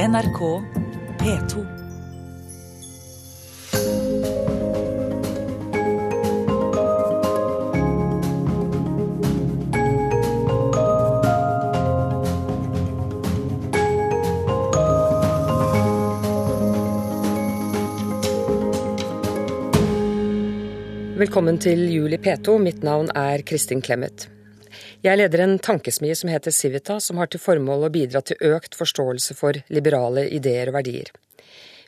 NRK 0.00 0.62
P2. 1.20 1.60
Velkommen 21.18 21.58
til 21.60 21.92
Juli 21.92 22.16
P2. 22.16 22.58
Mitt 22.58 22.82
navn 22.82 23.12
er 23.12 23.42
Kristin 23.44 23.84
Clemet. 23.84 24.39
Jeg 25.00 25.16
leder 25.16 25.40
en 25.40 25.54
tankesmie 25.56 26.12
som 26.12 26.28
heter 26.28 26.52
Civita, 26.52 26.98
som 27.00 27.16
har 27.16 27.30
til 27.32 27.40
formål 27.40 27.86
å 27.86 27.88
bidra 27.92 28.20
til 28.20 28.36
økt 28.50 28.74
forståelse 28.76 29.32
for 29.38 29.56
liberale 29.72 30.26
ideer 30.28 30.68
og 30.68 30.76
verdier. 30.76 31.08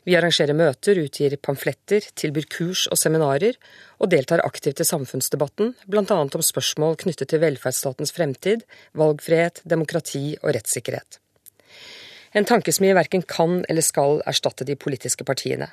Vi 0.03 0.15
arrangerer 0.17 0.57
møter, 0.57 0.97
utgir 0.97 1.35
pamfletter, 1.37 2.07
tilbyr 2.17 2.47
kurs 2.49 2.87
og 2.89 2.97
seminarer, 2.97 3.59
og 4.01 4.09
deltar 4.09 4.41
aktivt 4.43 4.81
i 4.81 4.87
samfunnsdebatten, 4.89 5.75
bl.a. 5.85 6.17
om 6.23 6.45
spørsmål 6.49 6.97
knyttet 7.05 7.29
til 7.29 7.43
velferdsstatens 7.45 8.15
fremtid, 8.17 8.65
valgfrihet, 8.97 9.61
demokrati 9.61 10.33
og 10.41 10.57
rettssikkerhet. 10.57 11.21
En 12.33 12.49
tankesmie 12.49 12.97
verken 12.97 13.21
kan 13.21 13.61
eller 13.69 13.85
skal 13.85 14.23
erstatte 14.25 14.65
de 14.65 14.73
politiske 14.73 15.21
partiene 15.23 15.69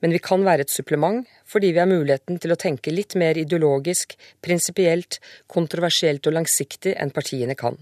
men 0.00 0.14
vi 0.14 0.20
kan 0.22 0.44
være 0.46 0.66
et 0.66 0.72
supplement 0.72 1.26
fordi 1.48 1.72
vi 1.72 1.82
har 1.82 1.90
muligheten 1.90 2.40
til 2.42 2.52
å 2.54 2.58
tenke 2.60 2.94
litt 2.94 3.16
mer 3.18 3.38
ideologisk, 3.40 4.16
prinsipielt, 4.44 5.20
kontroversielt 5.46 6.26
og 6.28 6.36
langsiktig 6.38 6.94
enn 6.96 7.14
partiene 7.14 7.56
kan. 7.58 7.78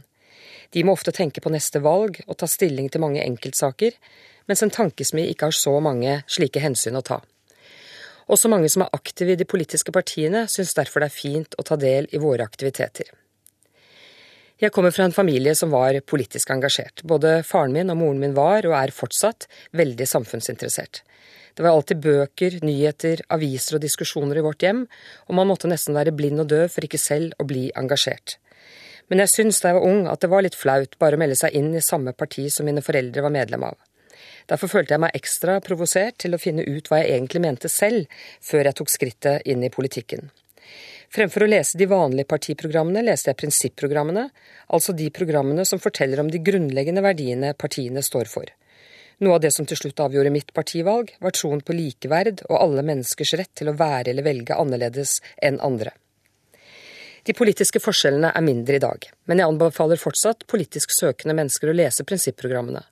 De 0.74 0.82
må 0.84 0.96
ofte 0.96 1.14
tenke 1.14 1.42
på 1.42 1.52
neste 1.54 1.82
valg 1.82 2.20
og 2.26 2.38
ta 2.40 2.48
stilling 2.50 2.90
til 2.90 3.02
mange 3.04 3.22
enkeltsaker, 3.24 3.94
mens 4.46 4.62
en 4.62 4.74
tankesmi 4.74 5.26
ikke 5.30 5.50
har 5.50 5.56
så 5.56 5.76
mange 5.82 6.20
slike 6.30 6.62
hensyn 6.62 6.98
å 6.98 7.04
ta. 7.06 7.20
Også 8.26 8.50
mange 8.50 8.68
som 8.72 8.82
er 8.82 8.94
aktive 8.96 9.36
i 9.36 9.38
de 9.38 9.46
politiske 9.46 9.92
partiene, 9.94 10.46
syns 10.50 10.74
derfor 10.74 11.02
det 11.02 11.12
er 11.12 11.14
fint 11.14 11.54
å 11.58 11.64
ta 11.66 11.78
del 11.78 12.08
i 12.10 12.22
våre 12.22 12.46
aktiviteter. 12.46 13.12
Jeg 14.56 14.72
kommer 14.72 14.90
fra 14.90 15.04
en 15.04 15.12
familie 15.12 15.52
som 15.54 15.70
var 15.70 15.98
politisk 16.08 16.50
engasjert. 16.50 17.02
Både 17.04 17.42
faren 17.44 17.74
min 17.76 17.92
og 17.92 17.98
moren 18.00 18.22
min 18.22 18.34
var, 18.34 18.64
og 18.64 18.72
er 18.78 18.94
fortsatt, 18.94 19.46
veldig 19.76 20.06
samfunnsinteressert. 20.08 21.02
Det 21.56 21.64
var 21.64 21.72
alltid 21.72 22.02
bøker, 22.04 22.58
nyheter, 22.60 23.22
aviser 23.32 23.78
og 23.78 23.84
diskusjoner 23.84 24.36
i 24.36 24.44
vårt 24.44 24.64
hjem, 24.64 24.82
og 25.24 25.38
man 25.38 25.48
måtte 25.48 25.70
nesten 25.70 25.96
være 25.96 26.12
blind 26.12 26.42
og 26.42 26.50
døv 26.52 26.68
for 26.74 26.84
ikke 26.84 27.00
selv 27.00 27.32
å 27.40 27.46
bli 27.48 27.70
engasjert. 27.80 28.36
Men 29.08 29.22
jeg 29.22 29.32
syns 29.32 29.62
da 29.62 29.70
jeg 29.70 29.78
var 29.78 29.88
ung 29.88 30.06
at 30.10 30.20
det 30.20 30.30
var 30.32 30.44
litt 30.44 30.58
flaut 30.58 30.96
bare 31.00 31.16
å 31.16 31.20
melde 31.22 31.38
seg 31.38 31.54
inn 31.56 31.70
i 31.78 31.84
samme 31.84 32.12
parti 32.12 32.48
som 32.52 32.66
mine 32.68 32.82
foreldre 32.84 33.24
var 33.24 33.32
medlem 33.32 33.64
av. 33.68 33.76
Derfor 34.50 34.70
følte 34.70 34.94
jeg 34.94 35.02
meg 35.02 35.16
ekstra 35.16 35.56
provosert 35.64 36.18
til 36.22 36.36
å 36.36 36.40
finne 36.42 36.66
ut 36.66 36.90
hva 36.90 37.00
jeg 37.00 37.14
egentlig 37.14 37.42
mente 37.46 37.70
selv, 37.72 38.10
før 38.44 38.68
jeg 38.68 38.78
tok 38.78 38.92
skrittet 38.92 39.48
inn 39.48 39.64
i 39.64 39.72
politikken. 39.72 40.28
Fremfor 41.14 41.46
å 41.46 41.48
lese 41.48 41.78
de 41.78 41.86
vanlige 41.88 42.28
partiprogrammene, 42.28 43.04
leste 43.06 43.30
jeg 43.30 43.40
prinsipprogrammene, 43.40 44.28
altså 44.74 44.92
de 44.92 45.08
programmene 45.14 45.64
som 45.64 45.80
forteller 45.82 46.20
om 46.20 46.30
de 46.30 46.42
grunnleggende 46.42 47.04
verdiene 47.04 47.54
partiene 47.58 48.02
står 48.04 48.28
for. 48.30 48.50
Noe 49.24 49.38
av 49.38 49.40
det 49.40 49.52
som 49.54 49.64
til 49.64 49.78
slutt 49.80 50.00
avgjorde 50.04 50.32
mitt 50.32 50.50
partivalg, 50.52 51.14
var 51.24 51.32
troen 51.32 51.62
på 51.64 51.72
likeverd 51.72 52.42
og 52.50 52.58
alle 52.58 52.82
menneskers 52.84 53.32
rett 53.40 53.54
til 53.56 53.70
å 53.70 53.76
være 53.78 54.12
eller 54.12 54.26
velge 54.26 54.58
annerledes 54.60 55.22
enn 55.40 55.56
andre. 55.64 55.94
De 57.26 57.34
politiske 57.34 57.80
forskjellene 57.82 58.34
er 58.36 58.44
mindre 58.44 58.76
i 58.76 58.82
dag, 58.82 59.08
men 59.26 59.40
jeg 59.40 59.50
anbefaler 59.50 59.98
fortsatt 59.98 60.44
politisk 60.52 60.92
søkende 60.94 61.34
mennesker 61.34 61.72
å 61.72 61.78
lese 61.78 62.04
prinsipprogrammene. 62.06 62.84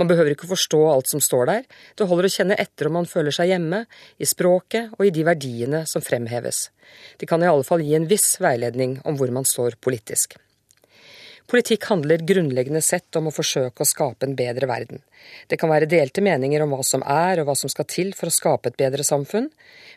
Man 0.00 0.08
behøver 0.08 0.32
ikke 0.32 0.48
forstå 0.48 0.80
alt 0.88 1.12
som 1.12 1.20
står 1.22 1.46
der, 1.50 1.68
det 2.00 2.08
holder 2.08 2.26
å 2.26 2.32
kjenne 2.32 2.58
etter 2.58 2.88
om 2.88 2.96
man 2.98 3.10
føler 3.10 3.34
seg 3.34 3.52
hjemme, 3.52 3.84
i 4.16 4.26
språket 4.26 4.96
og 4.96 5.04
i 5.04 5.12
de 5.14 5.28
verdiene 5.28 5.84
som 5.90 6.02
fremheves. 6.02 6.68
De 7.20 7.28
kan 7.28 7.44
i 7.44 7.50
alle 7.50 7.66
fall 7.66 7.84
gi 7.84 7.94
en 7.98 8.08
viss 8.08 8.38
veiledning 8.42 9.02
om 9.04 9.20
hvor 9.20 9.30
man 9.34 9.46
står 9.46 9.76
politisk. 9.84 10.38
Politikk 11.48 11.86
handler 11.88 12.20
grunnleggende 12.28 12.82
sett 12.84 13.16
om 13.16 13.30
å 13.30 13.32
forsøke 13.32 13.80
å 13.80 13.88
skape 13.88 14.26
en 14.26 14.34
bedre 14.36 14.66
verden. 14.68 14.98
Det 15.48 15.56
kan 15.56 15.70
være 15.72 15.88
delte 15.88 16.20
meninger 16.20 16.60
om 16.60 16.74
hva 16.76 16.82
som 16.84 17.00
er 17.08 17.40
og 17.40 17.48
hva 17.48 17.54
som 17.56 17.72
skal 17.72 17.86
til 17.88 18.10
for 18.18 18.28
å 18.28 18.34
skape 18.34 18.68
et 18.68 18.76
bedre 18.76 19.06
samfunn, 19.06 19.46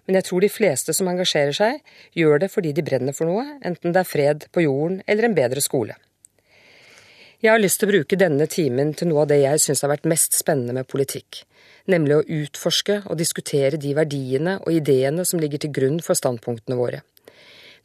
men 0.07 0.17
jeg 0.17 0.29
tror 0.29 0.45
de 0.45 0.51
fleste 0.53 0.95
som 0.95 1.09
engasjerer 1.11 1.57
seg, 1.57 1.81
gjør 2.15 2.45
det 2.45 2.49
fordi 2.53 2.71
de 2.77 2.85
brenner 2.87 3.17
for 3.17 3.27
noe, 3.27 3.43
enten 3.67 3.91
det 3.91 3.99
er 3.99 4.07
fred 4.07 4.47
på 4.55 4.63
jorden 4.63 5.01
eller 5.11 5.27
en 5.27 5.35
bedre 5.35 5.65
skole. 5.65 5.99
Jeg 7.43 7.51
har 7.51 7.59
lyst 7.59 7.81
til 7.81 7.89
å 7.89 7.95
bruke 7.97 8.21
denne 8.21 8.47
timen 8.47 8.95
til 8.95 9.11
noe 9.11 9.25
av 9.25 9.33
det 9.33 9.41
jeg 9.41 9.65
syns 9.65 9.83
har 9.83 9.91
vært 9.91 10.07
mest 10.07 10.39
spennende 10.39 10.77
med 10.77 10.87
politikk, 10.87 11.43
nemlig 11.91 12.15
å 12.21 12.25
utforske 12.45 13.01
og 13.09 13.19
diskutere 13.19 13.81
de 13.81 13.91
verdiene 13.97 14.61
og 14.61 14.71
ideene 14.71 15.27
som 15.27 15.43
ligger 15.43 15.65
til 15.65 15.75
grunn 15.75 15.99
for 16.05 16.15
standpunktene 16.15 16.79
våre. 16.79 17.03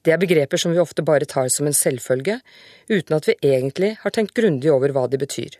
Det 0.06 0.12
er 0.15 0.22
begreper 0.22 0.61
som 0.62 0.71
vi 0.71 0.78
ofte 0.78 1.03
bare 1.03 1.27
tar 1.27 1.49
som 1.50 1.67
en 1.67 1.75
selvfølge, 1.75 2.39
uten 2.87 3.17
at 3.17 3.27
vi 3.27 3.34
egentlig 3.43 3.97
har 4.05 4.12
tenkt 4.15 4.37
grundig 4.39 4.71
over 4.71 4.94
hva 4.94 5.09
de 5.11 5.19
betyr. 5.19 5.56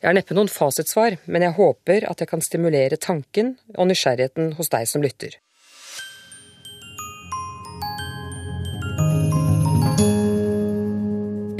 Jeg 0.00 0.08
har 0.08 0.16
neppe 0.16 0.34
noen 0.34 0.50
fasitsvar, 0.50 1.20
men 1.30 1.44
jeg 1.46 1.54
håper 1.54 2.06
at 2.08 2.22
jeg 2.22 2.30
kan 2.32 2.42
stimulere 2.42 2.98
tanken 2.98 3.52
og 3.76 3.86
nysgjerrigheten 3.92 4.56
hos 4.58 4.72
deg 4.72 4.88
som 4.90 5.04
lytter. 5.04 5.36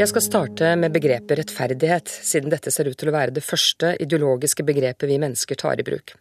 Jeg 0.00 0.09
skal 0.09 0.22
starte 0.25 0.69
med 0.81 0.94
begrepet 0.94 1.37
rettferdighet, 1.37 2.09
siden 2.09 2.49
dette 2.49 2.71
ser 2.72 2.88
ut 2.88 2.97
til 2.97 3.11
å 3.11 3.12
være 3.12 3.34
det 3.37 3.43
første 3.44 3.91
ideologiske 4.00 4.65
begrepet 4.65 5.05
vi 5.11 5.19
mennesker 5.21 5.59
tar 5.61 5.77
i 5.77 5.84
bruk. 5.84 6.15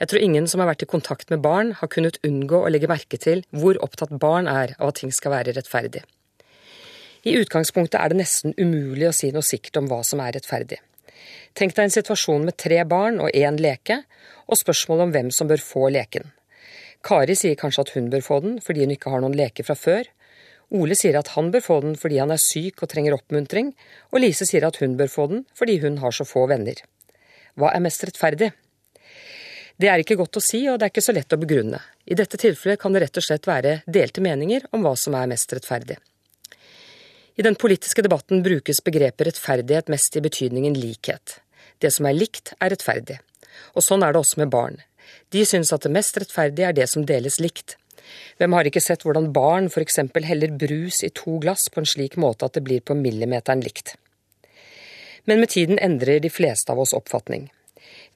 Jeg 0.00 0.08
tror 0.08 0.24
ingen 0.24 0.48
som 0.48 0.62
har 0.62 0.70
vært 0.70 0.86
i 0.86 0.88
kontakt 0.88 1.28
med 1.28 1.42
barn, 1.44 1.74
har 1.76 1.90
kunnet 1.92 2.16
unngå 2.24 2.62
å 2.62 2.70
legge 2.72 2.88
merke 2.88 3.20
til 3.20 3.42
hvor 3.52 3.76
opptatt 3.84 4.16
barn 4.16 4.48
er 4.48 4.72
av 4.78 4.94
at 4.94 5.02
ting 5.02 5.12
skal 5.12 5.34
være 5.34 5.52
rettferdig. 5.58 6.06
I 7.28 7.36
utgangspunktet 7.42 8.00
er 8.00 8.14
det 8.14 8.22
nesten 8.22 8.56
umulig 8.56 9.10
å 9.10 9.14
si 9.20 9.28
noe 9.34 9.44
sikkert 9.44 9.82
om 9.82 9.92
hva 9.92 10.00
som 10.08 10.24
er 10.24 10.32
rettferdig. 10.38 10.80
Tenk 11.52 11.76
deg 11.76 11.84
en 11.84 11.96
situasjon 11.98 12.48
med 12.48 12.56
tre 12.56 12.80
barn 12.88 13.20
og 13.20 13.36
én 13.36 13.60
leke, 13.60 14.06
og 14.48 14.56
spørsmål 14.56 15.04
om 15.04 15.12
hvem 15.12 15.34
som 15.36 15.52
bør 15.52 15.60
få 15.60 15.90
leken. 15.92 16.32
Kari 17.04 17.36
sier 17.36 17.60
kanskje 17.60 17.84
at 17.84 17.98
hun 17.98 18.08
bør 18.08 18.24
få 18.24 18.40
den 18.46 18.56
fordi 18.64 18.88
hun 18.88 18.96
ikke 18.96 19.12
har 19.12 19.20
noen 19.20 19.36
leker 19.36 19.68
fra 19.68 19.76
før, 19.76 20.08
Ole 20.76 20.96
sier 20.98 21.16
at 21.16 21.32
han 21.32 21.48
bør 21.52 21.64
få 21.64 21.80
den 21.80 21.94
fordi 21.96 22.18
han 22.20 22.32
er 22.34 22.40
syk 22.42 22.82
og 22.84 22.90
trenger 22.92 23.16
oppmuntring, 23.16 23.72
og 24.12 24.20
Lise 24.20 24.44
sier 24.48 24.66
at 24.68 24.76
hun 24.82 24.98
bør 24.98 25.12
få 25.12 25.28
den 25.30 25.44
fordi 25.56 25.78
hun 25.84 26.00
har 26.02 26.12
så 26.12 26.26
få 26.28 26.44
venner. 26.50 26.82
Hva 27.58 27.72
er 27.72 27.84
mest 27.84 28.04
rettferdig? 28.04 28.50
Det 29.78 29.88
er 29.88 30.02
ikke 30.02 30.18
godt 30.18 30.40
å 30.40 30.42
si, 30.42 30.64
og 30.66 30.78
det 30.78 30.88
er 30.88 30.92
ikke 30.92 31.06
så 31.06 31.14
lett 31.14 31.32
å 31.32 31.38
begrunne. 31.38 31.78
I 32.04 32.16
dette 32.18 32.40
tilfellet 32.40 32.80
kan 32.82 32.92
det 32.92 33.04
rett 33.04 33.20
og 33.20 33.24
slett 33.24 33.46
være 33.46 33.80
delte 33.86 34.22
meninger 34.24 34.66
om 34.74 34.82
hva 34.82 34.96
som 34.98 35.14
er 35.14 35.30
mest 35.30 35.54
rettferdig. 35.54 35.96
I 37.38 37.44
den 37.46 37.54
politiske 37.54 38.02
debatten 38.02 38.42
brukes 38.42 38.82
begrepet 38.82 39.28
rettferdighet 39.28 39.92
mest 39.92 40.16
i 40.18 40.22
betydningen 40.24 40.74
likhet. 40.74 41.38
Det 41.78 41.92
som 41.94 42.08
er 42.10 42.18
likt, 42.18 42.56
er 42.58 42.74
rettferdig. 42.74 43.20
Og 43.78 43.84
sånn 43.86 44.02
er 44.02 44.12
det 44.12 44.18
også 44.24 44.42
med 44.42 44.50
barn. 44.50 44.80
De 45.30 45.44
syns 45.46 45.70
at 45.72 45.86
det 45.86 45.94
mest 45.94 46.18
rettferdige 46.18 46.66
er 46.66 46.74
det 46.74 46.88
som 46.90 47.06
deles 47.06 47.38
likt. 47.38 47.76
Hvem 48.38 48.54
har 48.56 48.68
ikke 48.68 48.82
sett 48.82 49.04
hvordan 49.06 49.30
barn 49.34 49.68
f.eks. 49.70 50.00
heller 50.24 50.54
brus 50.60 51.02
i 51.04 51.10
to 51.14 51.38
glass 51.42 51.68
på 51.72 51.82
en 51.82 51.88
slik 51.88 52.16
måte 52.16 52.46
at 52.46 52.58
det 52.58 52.64
blir 52.66 52.80
på 52.80 52.96
millimeteren 52.98 53.64
likt? 53.64 53.96
Men 55.28 55.42
med 55.42 55.52
tiden 55.52 55.78
endrer 55.78 56.22
de 56.24 56.30
fleste 56.32 56.72
av 56.72 56.80
oss 56.80 56.94
oppfatning. 56.96 57.50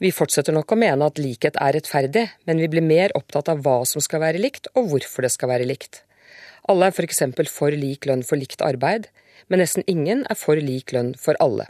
Vi 0.02 0.10
fortsetter 0.14 0.54
nok 0.56 0.72
å 0.72 0.78
mene 0.80 1.06
at 1.06 1.20
likhet 1.20 1.58
er 1.60 1.76
rettferdig, 1.76 2.24
men 2.48 2.62
vi 2.62 2.70
blir 2.72 2.82
mer 2.82 3.12
opptatt 3.18 3.50
av 3.52 3.60
hva 3.62 3.82
som 3.86 4.02
skal 4.02 4.22
være 4.24 4.40
likt, 4.40 4.70
og 4.74 4.88
hvorfor 4.90 5.26
det 5.26 5.30
skal 5.34 5.52
være 5.52 5.68
likt. 5.68 6.00
Alle 6.72 6.88
er 6.88 6.96
f.eks. 6.96 7.22
For, 7.36 7.50
for 7.50 7.76
lik 7.76 8.08
lønn 8.08 8.24
for 8.26 8.40
likt 8.40 8.64
arbeid, 8.64 9.10
men 9.48 9.62
nesten 9.62 9.86
ingen 9.90 10.26
er 10.30 10.38
for 10.38 10.58
lik 10.58 10.94
lønn 10.94 11.14
for 11.18 11.38
alle. 11.42 11.68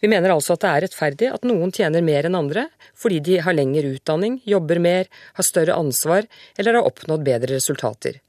Vi 0.00 0.08
mener 0.10 0.34
altså 0.34 0.56
at 0.56 0.64
det 0.64 0.70
er 0.70 0.84
rettferdig 0.86 1.28
at 1.32 1.46
noen 1.48 1.72
tjener 1.72 2.04
mer 2.04 2.28
enn 2.28 2.38
andre 2.38 2.66
fordi 2.98 3.20
de 3.24 3.38
har 3.44 3.56
lengre 3.56 3.94
utdanning, 3.96 4.40
jobber 4.44 4.80
mer, 4.82 5.08
har 5.38 5.46
større 5.46 5.78
ansvar 5.78 6.28
eller 6.58 6.78
har 6.78 6.88
oppnådd 6.90 7.24
bedre 7.26 7.56
resultater. 7.56 8.20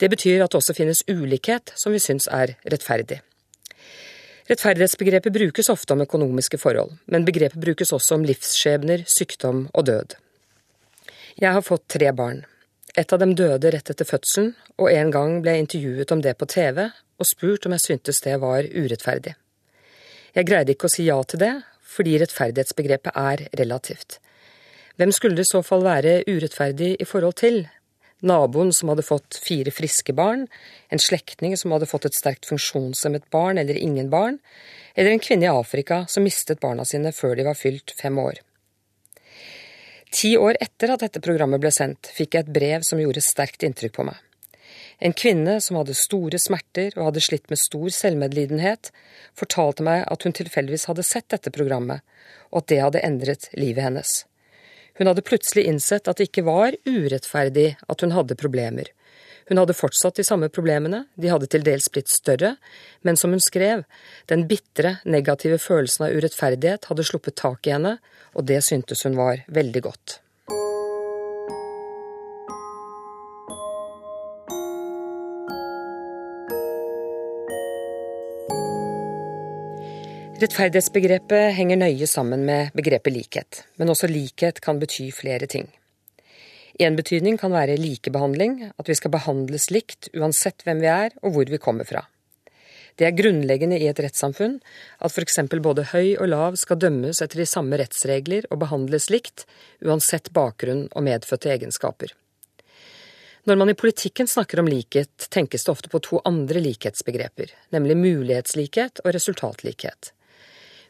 Det 0.00 0.08
betyr 0.10 0.42
at 0.42 0.50
det 0.50 0.58
også 0.58 0.74
finnes 0.74 1.04
ulikhet 1.06 1.74
som 1.78 1.94
vi 1.94 2.00
syns 2.02 2.26
er 2.32 2.56
rettferdig. 2.64 3.20
Rettferdighetsbegrepet 4.50 5.32
brukes 5.32 5.70
ofte 5.70 5.94
om 5.94 6.02
økonomiske 6.02 6.58
forhold, 6.58 6.96
men 7.06 7.26
begrepet 7.28 7.60
brukes 7.62 7.92
også 7.94 8.18
om 8.18 8.24
livsskjebner, 8.26 9.04
sykdom 9.06 9.68
og 9.70 9.86
død. 9.86 10.16
Jeg 11.38 11.54
har 11.54 11.62
fått 11.64 11.86
tre 11.94 12.10
barn. 12.16 12.42
Et 12.98 13.12
av 13.12 13.20
dem 13.22 13.34
døde 13.34 13.70
rett 13.72 13.90
etter 13.90 14.04
fødselen, 14.08 14.52
og 14.76 14.90
en 14.92 15.12
gang 15.12 15.38
ble 15.40 15.54
jeg 15.54 15.64
intervjuet 15.64 16.12
om 16.12 16.22
det 16.24 16.34
på 16.36 16.48
TV 16.50 16.82
og 16.84 17.28
spurt 17.28 17.66
om 17.66 17.76
jeg 17.76 17.86
syntes 17.86 18.20
det 18.24 18.34
var 18.42 18.68
urettferdig. 18.68 19.34
Jeg 20.36 20.48
greide 20.48 20.74
ikke 20.74 20.88
å 20.88 20.92
si 20.92 21.06
ja 21.06 21.16
til 21.24 21.40
det, 21.40 21.52
fordi 21.82 22.18
rettferdighetsbegrepet 22.20 23.16
er 23.16 23.46
relativt. 23.60 24.18
Hvem 25.00 25.12
skulle 25.12 25.36
det 25.38 25.46
i 25.46 25.52
så 25.52 25.62
fall 25.64 25.84
være 25.84 26.22
urettferdig 26.28 26.94
i 27.00 27.08
forhold 27.08 27.40
til? 27.40 27.64
naboen 28.22 28.72
som 28.72 28.92
hadde 28.92 29.04
fått 29.06 29.38
fire 29.42 29.72
friske 29.74 30.14
barn, 30.16 30.46
en 30.94 31.02
slektning 31.02 31.56
som 31.58 31.74
hadde 31.74 31.88
fått 31.90 32.06
et 32.08 32.18
sterkt 32.18 32.46
funksjonshemmet 32.48 33.28
barn 33.34 33.58
eller 33.58 33.78
ingen 33.78 34.10
barn, 34.12 34.38
eller 34.94 35.14
en 35.14 35.22
kvinne 35.22 35.48
i 35.48 35.52
Afrika 35.52 36.04
som 36.08 36.26
mistet 36.26 36.62
barna 36.62 36.86
sine 36.88 37.12
før 37.16 37.36
de 37.38 37.48
var 37.48 37.58
fylt 37.58 37.94
fem 37.98 38.18
år. 38.22 38.40
Ti 40.12 40.34
år 40.36 40.58
etter 40.60 40.92
at 40.92 41.00
dette 41.00 41.22
programmet 41.24 41.62
ble 41.62 41.70
sendt, 41.72 42.10
fikk 42.12 42.36
jeg 42.36 42.44
et 42.44 42.52
brev 42.52 42.84
som 42.84 43.00
gjorde 43.00 43.24
sterkt 43.24 43.64
inntrykk 43.64 43.94
på 43.96 44.04
meg. 44.10 44.18
En 45.02 45.14
kvinne 45.16 45.56
som 45.64 45.78
hadde 45.80 45.96
store 45.98 46.38
smerter 46.38 46.92
og 46.98 47.08
hadde 47.08 47.22
slitt 47.24 47.48
med 47.50 47.58
stor 47.58 47.88
selvmedlidenhet, 47.96 48.92
fortalte 49.34 49.82
meg 49.86 50.04
at 50.12 50.26
hun 50.26 50.36
tilfeldigvis 50.36 50.86
hadde 50.90 51.06
sett 51.06 51.30
dette 51.32 51.50
programmet, 51.54 52.04
og 52.52 52.62
at 52.62 52.68
det 52.70 52.82
hadde 52.84 53.02
endret 53.08 53.48
livet 53.56 53.82
hennes. 53.88 54.12
Hun 55.00 55.08
hadde 55.08 55.24
plutselig 55.24 55.64
innsett 55.66 56.06
at 56.06 56.20
det 56.20 56.28
ikke 56.28 56.44
var 56.46 56.76
urettferdig 56.84 57.72
at 57.88 58.04
hun 58.04 58.12
hadde 58.14 58.38
problemer. 58.38 58.92
Hun 59.48 59.58
hadde 59.58 59.76
fortsatt 59.76 60.18
de 60.20 60.24
samme 60.26 60.48
problemene, 60.52 61.04
de 61.14 61.30
hadde 61.32 61.48
til 61.50 61.64
dels 61.66 61.88
blitt 61.92 62.10
større, 62.12 62.56
men 63.02 63.18
som 63.18 63.34
hun 63.34 63.42
skrev, 63.42 63.84
den 64.30 64.46
bitre, 64.50 64.98
negative 65.04 65.58
følelsen 65.62 66.06
av 66.06 66.16
urettferdighet 66.16 66.90
hadde 66.90 67.06
sluppet 67.06 67.40
tak 67.42 67.66
i 67.66 67.76
henne, 67.76 67.96
og 68.36 68.46
det 68.48 68.62
syntes 68.64 69.04
hun 69.06 69.18
var 69.18 69.42
veldig 69.52 69.88
godt. 69.88 70.22
Rettferdighetsbegrepet 80.42 81.52
henger 81.54 81.78
nøye 81.78 82.06
sammen 82.10 82.42
med 82.48 82.72
begrepet 82.74 83.14
likhet, 83.14 83.60
men 83.78 83.92
også 83.92 84.10
likhet 84.10 84.58
kan 84.64 84.80
bety 84.82 85.12
flere 85.14 85.46
ting. 85.46 85.68
En 86.80 86.96
betydning 86.96 87.36
kan 87.40 87.52
være 87.52 87.76
likebehandling, 87.76 88.70
at 88.72 88.88
vi 88.88 88.96
skal 88.96 89.12
behandles 89.12 89.68
likt 89.74 90.08
uansett 90.16 90.64
hvem 90.64 90.80
vi 90.80 90.88
er 90.88 91.12
og 91.20 91.34
hvor 91.34 91.50
vi 91.52 91.60
kommer 91.60 91.88
fra. 91.88 92.06
Det 92.96 93.06
er 93.08 93.16
grunnleggende 93.16 93.78
i 93.80 93.88
et 93.88 94.00
rettssamfunn 94.04 94.58
at 95.00 95.12
f.eks. 95.12 95.38
både 95.64 95.86
høy 95.92 96.14
og 96.20 96.28
lav 96.28 96.56
skal 96.60 96.80
dømmes 96.80 97.22
etter 97.24 97.40
de 97.40 97.48
samme 97.48 97.78
rettsregler 97.80 98.48
og 98.50 98.60
behandles 98.64 99.08
likt, 99.12 99.46
uansett 99.84 100.32
bakgrunn 100.36 100.88
og 100.92 101.06
medfødte 101.06 101.52
egenskaper. 101.54 102.12
Når 103.48 103.58
man 103.58 103.72
i 103.72 103.74
politikken 103.74 104.28
snakker 104.30 104.60
om 104.62 104.68
likhet, 104.70 105.26
tenkes 105.32 105.64
det 105.64 105.72
ofte 105.72 105.90
på 105.90 106.00
to 106.04 106.20
andre 106.28 106.60
likhetsbegreper, 106.62 107.50
nemlig 107.74 107.96
mulighetslikhet 107.98 109.02
og 109.02 109.16
resultatlikhet. 109.16 110.12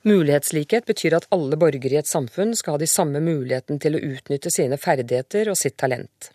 Mulighetslikhet 0.03 0.87
betyr 0.87 1.15
at 1.15 1.29
alle 1.31 1.57
borgere 1.57 1.95
i 1.95 2.01
et 2.01 2.11
samfunn 2.11 2.57
skal 2.59 2.75
ha 2.75 2.83
de 2.83 2.89
samme 2.91 3.21
muligheten 3.23 3.79
til 3.83 3.95
å 3.95 4.01
utnytte 4.03 4.51
sine 4.51 4.79
ferdigheter 4.81 5.53
og 5.53 5.59
sitt 5.61 5.77
talent. 5.79 6.33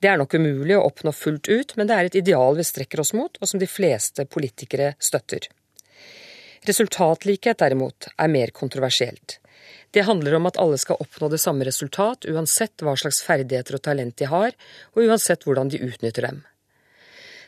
Det 0.00 0.08
er 0.10 0.18
nok 0.18 0.34
umulig 0.34 0.74
å 0.74 0.86
oppnå 0.88 1.12
fullt 1.14 1.46
ut, 1.52 1.76
men 1.76 1.86
det 1.86 1.94
er 1.94 2.08
et 2.08 2.18
ideal 2.18 2.56
vi 2.58 2.64
strekker 2.66 3.02
oss 3.02 3.12
mot, 3.14 3.36
og 3.38 3.46
som 3.46 3.60
de 3.62 3.68
fleste 3.70 4.24
politikere 4.26 4.94
støtter. 4.98 5.46
Resultatlikhet, 6.66 7.60
derimot, 7.62 8.08
er 8.18 8.32
mer 8.32 8.50
kontroversielt. 8.56 9.38
Det 9.94 10.06
handler 10.08 10.34
om 10.38 10.48
at 10.50 10.58
alle 10.58 10.78
skal 10.78 10.98
oppnå 11.02 11.28
det 11.30 11.40
samme 11.42 11.66
resultat, 11.68 12.26
uansett 12.26 12.82
hva 12.82 12.96
slags 12.98 13.22
ferdigheter 13.26 13.78
og 13.78 13.84
talent 13.86 14.16
de 14.18 14.28
har, 14.30 14.56
og 14.96 15.06
uansett 15.06 15.46
hvordan 15.46 15.70
de 15.70 15.82
utnytter 15.86 16.26
dem. 16.26 16.42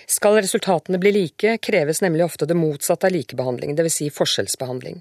Skal 0.06 0.38
resultatene 0.38 1.00
bli 1.02 1.12
like, 1.14 1.56
kreves 1.62 2.02
nemlig 2.04 2.26
ofte 2.26 2.46
det 2.46 2.58
motsatte 2.58 3.08
av 3.08 3.14
likebehandling, 3.16 3.74
dvs. 3.78 3.98
Si 3.98 4.10
forskjellsbehandling. 4.12 5.00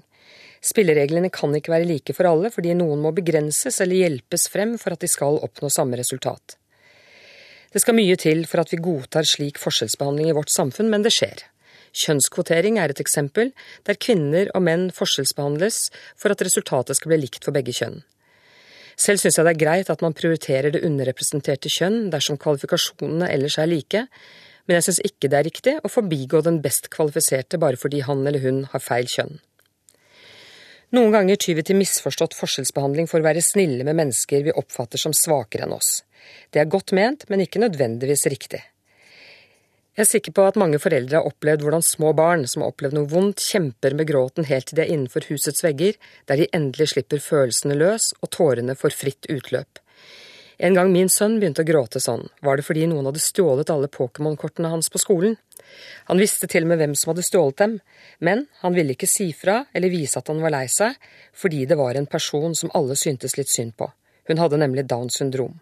Spillereglene 0.62 1.30
kan 1.34 1.54
ikke 1.58 1.72
være 1.72 1.88
like 1.88 2.14
for 2.14 2.28
alle, 2.30 2.50
fordi 2.54 2.74
noen 2.78 3.00
må 3.02 3.10
begrenses 3.16 3.80
eller 3.82 4.04
hjelpes 4.04 4.46
frem 4.52 4.76
for 4.78 4.94
at 4.94 5.02
de 5.02 5.10
skal 5.10 5.40
oppnå 5.42 5.70
samme 5.72 5.98
resultat. 5.98 6.56
Det 7.72 7.80
skal 7.82 7.96
mye 7.96 8.14
til 8.20 8.44
for 8.46 8.62
at 8.62 8.70
vi 8.70 8.78
godtar 8.84 9.26
slik 9.26 9.58
forskjellsbehandling 9.58 10.30
i 10.30 10.36
vårt 10.36 10.52
samfunn, 10.52 10.90
men 10.92 11.02
det 11.02 11.14
skjer. 11.16 11.42
Kjønnskvotering 11.92 12.78
er 12.80 12.92
et 12.92 13.02
eksempel, 13.02 13.50
der 13.88 13.98
kvinner 14.00 14.48
og 14.56 14.64
menn 14.68 14.86
forskjellsbehandles 14.94 15.86
for 16.20 16.32
at 16.32 16.44
resultatet 16.44 16.96
skal 16.96 17.12
bli 17.12 17.22
likt 17.24 17.44
for 17.44 17.56
begge 17.56 17.74
kjønn. 17.76 18.00
Selv 18.96 19.20
syns 19.20 19.38
jeg 19.38 19.48
det 19.48 19.54
er 19.54 19.62
greit 19.64 19.90
at 19.90 20.04
man 20.04 20.14
prioriterer 20.16 20.72
det 20.72 20.84
underrepresenterte 20.86 21.72
kjønn 21.72 22.10
dersom 22.12 22.38
kvalifikasjonene 22.40 23.28
ellers 23.32 23.58
er 23.58 23.70
like, 23.72 24.04
men 24.68 24.78
jeg 24.78 24.86
syns 24.86 25.00
ikke 25.08 25.32
det 25.32 25.38
er 25.38 25.48
riktig 25.48 25.74
å 25.82 25.90
forbigå 25.90 26.42
den 26.46 26.60
best 26.64 26.86
kvalifiserte 26.92 27.58
bare 27.60 27.80
fordi 27.80 28.04
han 28.06 28.22
eller 28.28 28.44
hun 28.44 28.62
har 28.72 28.84
feil 28.84 29.08
kjønn. 29.10 29.40
Noen 30.92 31.14
ganger 31.14 31.38
tyr 31.40 31.56
vi 31.56 31.62
til 31.64 31.78
misforstått 31.78 32.34
forskjellsbehandling 32.36 33.06
for 33.08 33.22
å 33.22 33.24
være 33.24 33.40
snille 33.44 33.84
med 33.88 33.96
mennesker 33.96 34.42
vi 34.44 34.52
oppfatter 34.52 35.00
som 35.00 35.14
svakere 35.16 35.64
enn 35.64 35.72
oss. 35.72 36.02
Det 36.52 36.60
er 36.60 36.68
godt 36.68 36.92
ment, 36.92 37.24
men 37.32 37.40
ikke 37.40 37.62
nødvendigvis 37.62 38.26
riktig. 38.28 38.60
Jeg 39.96 40.04
er 40.04 40.08
sikker 40.08 40.34
på 40.36 40.44
at 40.48 40.58
mange 40.60 40.76
foreldre 40.80 41.18
har 41.18 41.28
opplevd 41.28 41.64
hvordan 41.64 41.84
små 41.84 42.12
barn 42.16 42.44
som 42.48 42.64
har 42.64 42.74
opplevd 42.74 42.98
noe 42.98 43.08
vondt, 43.08 43.40
kjemper 43.40 43.96
med 43.96 44.08
gråten 44.08 44.48
helt 44.48 44.68
til 44.68 44.78
de 44.78 44.84
er 44.84 44.92
innenfor 44.92 45.24
husets 45.30 45.64
vegger, 45.64 45.96
der 46.28 46.40
de 46.40 46.50
endelig 46.56 46.90
slipper 46.92 47.24
følelsene 47.24 47.76
løs 47.80 48.10
og 48.20 48.32
tårene 48.36 48.76
får 48.76 48.96
fritt 48.96 49.28
utløp. 49.32 49.80
En 50.62 50.76
gang 50.78 50.92
min 50.94 51.08
sønn 51.10 51.40
begynte 51.42 51.64
å 51.64 51.66
gråte 51.66 51.98
sånn, 51.98 52.28
var 52.38 52.54
det 52.54 52.62
fordi 52.62 52.84
noen 52.86 53.08
hadde 53.08 53.18
stjålet 53.18 53.70
alle 53.74 53.88
Pokémon-kortene 53.90 54.70
hans 54.70 54.92
på 54.94 55.00
skolen. 55.02 55.34
Han 56.06 56.22
visste 56.22 56.46
til 56.46 56.62
og 56.62 56.70
med 56.70 56.78
hvem 56.78 56.94
som 56.98 57.10
hadde 57.10 57.24
stjålet 57.26 57.58
dem, 57.58 57.74
men 58.22 58.44
han 58.60 58.76
ville 58.76 58.94
ikke 58.94 59.08
si 59.10 59.32
fra 59.34 59.64
eller 59.74 59.90
vise 59.90 60.20
at 60.20 60.30
han 60.30 60.38
var 60.44 60.54
lei 60.54 60.68
seg, 60.70 60.94
fordi 61.34 61.64
det 61.66 61.80
var 61.80 61.98
en 61.98 62.06
person 62.06 62.54
som 62.54 62.70
alle 62.78 62.94
syntes 62.94 63.34
litt 63.40 63.50
synd 63.50 63.74
på. 63.74 63.90
Hun 64.30 64.38
hadde 64.38 64.62
nemlig 64.62 64.86
Downs 64.86 65.18
syndrom. 65.18 65.58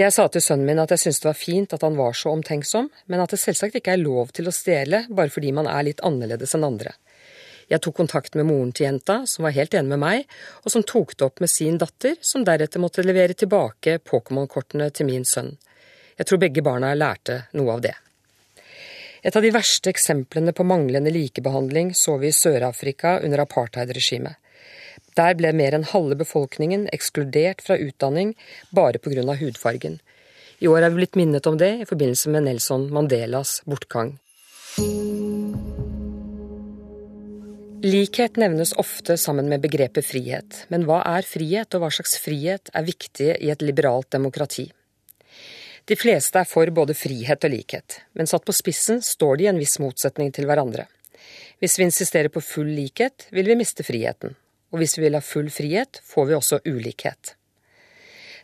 Jeg 0.00 0.16
sa 0.16 0.24
til 0.32 0.40
sønnen 0.40 0.64
min 0.64 0.80
at 0.80 0.94
jeg 0.94 1.02
syntes 1.02 1.20
det 1.20 1.28
var 1.28 1.36
fint 1.36 1.76
at 1.76 1.84
han 1.84 2.00
var 2.00 2.16
så 2.16 2.32
omtenksom, 2.32 2.88
men 3.12 3.20
at 3.20 3.34
det 3.34 3.42
selvsagt 3.42 3.76
ikke 3.76 3.92
er 3.92 4.00
lov 4.00 4.32
til 4.32 4.48
å 4.48 4.56
stjele 4.56 5.02
bare 5.12 5.28
fordi 5.34 5.52
man 5.52 5.68
er 5.68 5.84
litt 5.90 6.00
annerledes 6.00 6.56
enn 6.56 6.64
andre. 6.64 6.96
Jeg 7.70 7.84
tok 7.84 8.00
kontakt 8.00 8.34
med 8.34 8.48
moren 8.48 8.72
til 8.74 8.88
jenta, 8.88 9.20
som 9.30 9.46
var 9.46 9.54
helt 9.54 9.74
enig 9.78 9.92
med 9.92 10.02
meg, 10.02 10.24
og 10.64 10.72
som 10.74 10.82
tok 10.82 11.14
det 11.14 11.26
opp 11.28 11.42
med 11.42 11.52
sin 11.52 11.78
datter, 11.78 12.16
som 12.20 12.42
deretter 12.46 12.82
måtte 12.82 13.04
levere 13.06 13.36
tilbake 13.38 14.00
Pokémon-kortene 14.02 14.90
til 14.90 15.06
min 15.06 15.26
sønn. 15.28 15.52
Jeg 16.18 16.26
tror 16.26 16.40
begge 16.42 16.64
barna 16.66 16.90
lærte 16.98 17.44
noe 17.54 17.76
av 17.76 17.84
det. 17.84 17.94
Et 19.22 19.36
av 19.36 19.44
de 19.44 19.52
verste 19.54 19.92
eksemplene 19.92 20.52
på 20.56 20.64
manglende 20.66 21.12
likebehandling 21.14 21.92
så 21.94 22.16
vi 22.18 22.30
i 22.32 22.34
Sør-Afrika 22.34 23.18
under 23.22 23.44
apartheidregimet. 23.44 24.34
Der 25.18 25.36
ble 25.38 25.52
mer 25.54 25.76
enn 25.76 25.86
halve 25.90 26.16
befolkningen 26.18 26.88
ekskludert 26.94 27.62
fra 27.62 27.76
utdanning 27.78 28.34
bare 28.74 28.98
pga. 28.98 29.36
hudfargen. 29.36 30.00
I 30.60 30.68
år 30.68 30.82
er 30.82 30.90
vi 30.90 31.00
blitt 31.00 31.16
minnet 31.16 31.46
om 31.46 31.56
det 31.56 31.70
i 31.80 31.86
forbindelse 31.88 32.30
med 32.30 32.44
Nelson 32.48 32.90
Mandelas 32.92 33.62
bortgang. 33.64 34.18
Likhet 37.80 38.36
nevnes 38.36 38.74
ofte 38.76 39.14
sammen 39.16 39.46
med 39.48 39.62
begrepet 39.64 40.04
frihet, 40.04 40.66
men 40.68 40.82
hva 40.84 40.98
er 41.16 41.24
frihet, 41.24 41.72
og 41.72 41.80
hva 41.80 41.88
slags 41.96 42.18
frihet 42.20 42.68
er 42.76 42.84
viktig 42.84 43.28
i 43.40 43.48
et 43.48 43.64
liberalt 43.64 44.10
demokrati? 44.12 44.66
De 45.88 45.96
fleste 45.96 46.42
er 46.42 46.50
for 46.50 46.68
både 46.76 46.92
frihet 46.92 47.40
og 47.48 47.54
likhet, 47.54 48.02
men 48.12 48.28
satt 48.28 48.44
på 48.44 48.52
spissen 48.52 49.00
står 49.00 49.40
de 49.40 49.46
i 49.46 49.50
en 49.54 49.62
viss 49.62 49.78
motsetning 49.80 50.28
til 50.28 50.44
hverandre. 50.50 50.84
Hvis 51.64 51.78
vi 51.80 51.88
insisterer 51.88 52.28
på 52.28 52.44
full 52.44 52.68
likhet, 52.68 53.30
vil 53.32 53.48
vi 53.48 53.56
miste 53.56 53.86
friheten, 53.86 54.36
og 54.76 54.84
hvis 54.84 54.98
vi 54.98 55.06
vil 55.06 55.16
ha 55.16 55.24
full 55.24 55.48
frihet, 55.48 56.04
får 56.04 56.28
vi 56.28 56.36
også 56.36 56.60
ulikhet. 56.68 57.32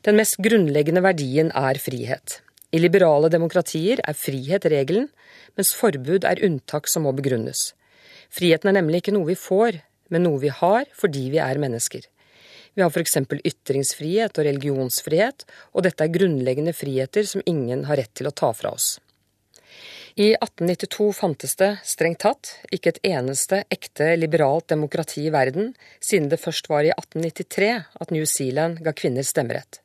Den 0.08 0.16
mest 0.16 0.40
grunnleggende 0.40 1.04
verdien 1.04 1.52
er 1.52 1.76
frihet. 1.76 2.40
I 2.72 2.80
liberale 2.80 3.28
demokratier 3.28 4.00
er 4.00 4.16
frihet 4.16 4.64
regelen, 4.72 5.10
mens 5.60 5.76
forbud 5.76 6.24
er 6.24 6.40
unntak 6.48 6.88
som 6.88 7.04
må 7.04 7.12
begrunnes. 7.12 7.74
Friheten 8.32 8.70
er 8.70 8.78
nemlig 8.80 9.02
ikke 9.02 9.16
noe 9.16 9.30
vi 9.30 9.38
får, 9.38 9.80
men 10.12 10.26
noe 10.26 10.42
vi 10.42 10.52
har 10.52 10.86
fordi 10.96 11.30
vi 11.34 11.40
er 11.42 11.60
mennesker. 11.62 12.04
Vi 12.76 12.84
har 12.84 12.92
f.eks. 12.92 13.16
ytringsfrihet 13.40 14.36
og 14.36 14.44
religionsfrihet, 14.44 15.46
og 15.72 15.86
dette 15.86 16.04
er 16.04 16.12
grunnleggende 16.12 16.74
friheter 16.76 17.24
som 17.24 17.44
ingen 17.48 17.86
har 17.88 17.96
rett 18.02 18.12
til 18.18 18.28
å 18.28 18.34
ta 18.36 18.52
fra 18.52 18.74
oss. 18.76 18.98
I 20.16 20.30
1892 20.32 21.06
fantes 21.12 21.56
det, 21.60 21.70
strengt 21.84 22.22
tatt, 22.24 22.50
ikke 22.72 22.94
et 22.94 23.00
eneste 23.04 23.62
ekte 23.72 24.14
liberalt 24.16 24.68
demokrati 24.72 25.26
i 25.28 25.32
verden, 25.32 25.74
siden 26.00 26.30
det 26.32 26.40
først 26.40 26.70
var 26.72 26.84
i 26.84 26.92
1893 26.92 27.72
at 28.00 28.12
New 28.12 28.24
Zealand 28.28 28.80
ga 28.84 28.94
kvinner 28.96 29.24
stemmerett. 29.28 29.82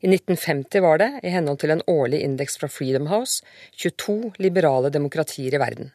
I 0.00 0.06
1950 0.06 0.82
var 0.86 1.02
det, 1.02 1.10
i 1.26 1.34
henhold 1.34 1.58
til 1.62 1.74
en 1.74 1.82
årlig 1.90 2.22
indeks 2.26 2.58
fra 2.58 2.70
Freedom 2.70 3.10
House, 3.10 3.42
22 3.74 4.36
liberale 4.38 4.90
demokratier 4.94 5.54
i 5.54 5.62
verden. 5.62 5.90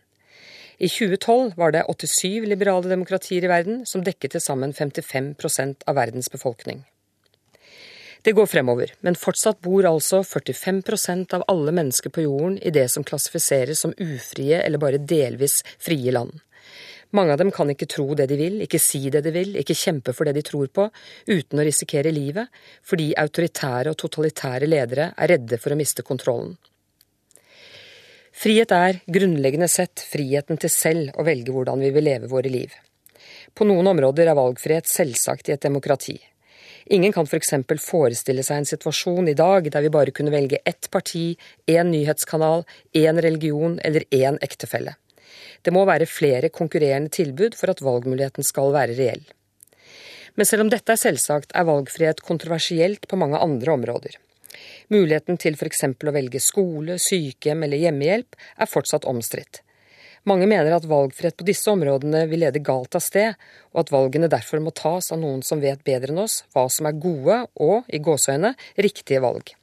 I 0.77 0.89
2012 0.89 1.53
var 1.55 1.71
det 1.71 1.85
87 1.87 2.45
liberale 2.45 2.89
demokratier 2.89 3.45
i 3.45 3.51
verden, 3.51 3.85
som 3.85 4.03
dekket 4.03 4.35
til 4.35 4.43
sammen 4.43 4.73
55 4.73 5.35
av 5.87 5.95
verdens 5.95 6.29
befolkning. 6.31 6.83
Det 8.25 8.33
går 8.33 8.47
fremover, 8.49 8.91
men 9.05 9.15
fortsatt 9.15 9.61
bor 9.61 9.85
altså 9.85 10.23
45% 10.25 11.35
av 11.37 11.43
alle 11.47 11.71
mennesker 11.71 12.09
på 12.09 12.25
jorden 12.25 12.57
i 12.57 12.73
det 12.73 12.87
som 12.89 13.05
klassifiseres 13.05 13.79
som 13.85 13.93
ufrie 14.01 14.63
eller 14.63 14.81
bare 14.81 14.97
delvis 14.97 15.61
frie 15.77 16.11
land. 16.11 16.41
Mange 17.15 17.31
av 17.31 17.37
dem 17.37 17.51
kan 17.53 17.69
ikke 17.69 17.87
tro 17.87 18.07
det 18.17 18.25
de 18.27 18.35
vil, 18.39 18.57
ikke 18.65 18.81
si 18.81 19.05
det 19.13 19.21
de 19.23 19.31
vil, 19.31 19.53
ikke 19.61 19.77
kjempe 19.77 20.11
for 20.11 20.27
det 20.27 20.33
de 20.39 20.43
tror 20.43 20.67
på, 20.73 20.89
uten 21.29 21.61
å 21.61 21.67
risikere 21.67 22.11
livet, 22.11 22.49
fordi 22.83 23.13
autoritære 23.15 23.93
og 23.93 23.99
totalitære 24.01 24.67
ledere 24.67 25.11
er 25.13 25.31
redde 25.35 25.61
for 25.61 25.71
å 25.71 25.79
miste 25.79 26.03
kontrollen. 26.03 26.57
Frihet 28.35 28.71
er, 28.75 28.97
grunnleggende 29.07 29.67
sett, 29.71 30.01
friheten 30.11 30.59
til 30.59 30.71
selv 30.71 31.15
å 31.15 31.23
velge 31.23 31.53
hvordan 31.55 31.79
vi 31.79 31.91
vil 31.95 32.03
leve 32.03 32.27
våre 32.27 32.51
liv. 32.51 32.73
På 33.55 33.63
noen 33.63 33.87
områder 33.87 34.27
er 34.27 34.35
valgfrihet 34.35 34.89
selvsagt 34.91 35.47
i 35.47 35.53
et 35.55 35.63
demokrati. 35.63 36.17
Ingen 36.91 37.15
kan 37.15 37.25
f.eks. 37.25 37.53
For 37.63 37.81
forestille 37.81 38.43
seg 38.43 38.59
en 38.59 38.67
situasjon 38.67 39.31
i 39.31 39.37
dag 39.39 39.69
der 39.71 39.85
vi 39.85 39.93
bare 39.93 40.13
kunne 40.13 40.33
velge 40.35 40.59
ett 40.67 40.91
parti, 40.91 41.37
én 41.65 41.89
nyhetskanal, 41.93 42.65
én 42.93 43.23
religion 43.23 43.79
eller 43.87 44.03
én 44.11 44.37
ektefelle. 44.43 44.97
Det 45.63 45.73
må 45.73 45.85
være 45.87 46.05
flere 46.05 46.51
konkurrerende 46.51 47.15
tilbud 47.15 47.55
for 47.55 47.71
at 47.71 47.81
valgmuligheten 47.81 48.45
skal 48.45 48.75
være 48.75 48.99
reell. 48.99 49.23
Men 50.35 50.45
selv 50.45 50.67
om 50.67 50.69
dette 50.75 50.91
er 50.91 50.99
selvsagt, 50.99 51.55
er 51.55 51.71
valgfrihet 51.71 52.19
kontroversielt 52.21 53.07
på 53.07 53.17
mange 53.17 53.39
andre 53.39 53.79
områder. 53.79 54.19
Muligheten 54.93 55.39
til 55.41 55.57
f.eks. 55.57 55.85
å 55.87 56.13
velge 56.13 56.41
skole, 56.43 56.99
sykehjem 57.01 57.65
eller 57.65 57.81
hjemmehjelp 57.87 58.37
er 58.37 58.69
fortsatt 58.69 59.07
omstridt. 59.09 59.61
Mange 60.25 60.47
mener 60.49 60.73
at 60.73 60.87
valgfrihet 60.89 61.37
på 61.37 61.45
disse 61.45 61.69
områdene 61.69 62.23
vil 62.29 62.41
lede 62.41 62.61
galt 62.65 62.97
av 62.97 63.03
sted, 63.05 63.35
og 63.73 63.83
at 63.83 63.91
valgene 63.93 64.29
derfor 64.29 64.61
må 64.61 64.73
tas 64.73 65.11
av 65.13 65.21
noen 65.21 65.43
som 65.45 65.61
vet 65.61 65.83
bedre 65.85 66.13
enn 66.13 66.23
oss 66.23 66.39
hva 66.55 66.65
som 66.73 66.89
er 66.89 66.97
gode 66.97 67.43
og, 67.61 67.85
i 67.93 68.01
gåseøyne, 68.01 68.55
riktige 68.81 69.21
valg. 69.21 69.53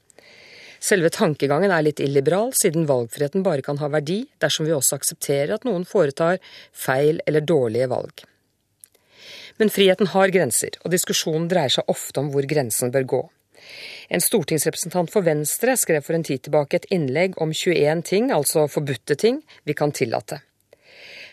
Selve 0.82 1.12
tankegangen 1.14 1.70
er 1.70 1.82
litt 1.86 2.02
illiberal, 2.02 2.50
siden 2.58 2.88
valgfriheten 2.88 3.42
bare 3.46 3.62
kan 3.62 3.78
ha 3.78 3.90
verdi 3.90 4.24
dersom 4.42 4.66
vi 4.66 4.74
også 4.74 4.98
aksepterer 4.98 5.54
at 5.54 5.66
noen 5.66 5.86
foretar 5.86 6.40
feil 6.74 7.20
eller 7.26 7.46
dårlige 7.46 7.90
valg. 7.90 8.24
Men 9.58 9.70
friheten 9.70 10.10
har 10.14 10.32
grenser, 10.34 10.78
og 10.82 10.94
diskusjonen 10.94 11.46
dreier 11.50 11.74
seg 11.74 11.90
ofte 11.90 12.22
om 12.22 12.32
hvor 12.34 12.46
grensen 12.50 12.90
bør 12.94 13.06
gå. 13.14 13.22
En 14.12 14.22
stortingsrepresentant 14.22 15.10
for 15.12 15.24
Venstre 15.26 15.76
skrev 15.80 16.04
for 16.04 16.16
en 16.16 16.24
tid 16.26 16.44
tilbake 16.46 16.78
et 16.78 16.88
innlegg 16.94 17.38
om 17.42 17.52
21 17.54 18.02
ting, 18.08 18.30
altså 18.34 18.66
forbudte 18.70 19.16
ting, 19.18 19.42
vi 19.64 19.76
kan 19.78 19.94
tillate. 19.94 20.42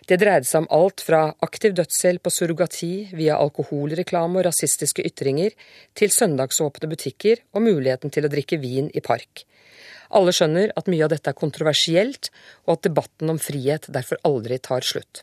Det 0.10 0.18
dreide 0.18 0.48
seg 0.48 0.64
om 0.64 0.70
alt 0.74 1.04
fra 1.06 1.20
aktiv 1.46 1.76
dødshjelp 1.78 2.26
og 2.26 2.34
surrogati 2.34 2.94
via 3.14 3.36
alkoholreklame 3.38 4.40
og 4.40 4.48
rasistiske 4.48 5.06
ytringer, 5.06 5.54
til 5.94 6.10
søndagsåpne 6.14 6.90
butikker 6.90 7.44
og 7.54 7.66
muligheten 7.68 8.14
til 8.14 8.26
å 8.26 8.32
drikke 8.32 8.58
vin 8.62 8.90
i 8.90 9.04
park. 9.06 9.44
Alle 10.18 10.34
skjønner 10.34 10.74
at 10.80 10.90
mye 10.90 11.06
av 11.06 11.12
dette 11.14 11.30
er 11.30 11.38
kontroversielt, 11.38 12.32
og 12.66 12.78
at 12.78 12.88
debatten 12.88 13.30
om 13.30 13.42
frihet 13.42 13.86
derfor 13.94 14.18
aldri 14.26 14.58
tar 14.58 14.82
slutt. 14.88 15.22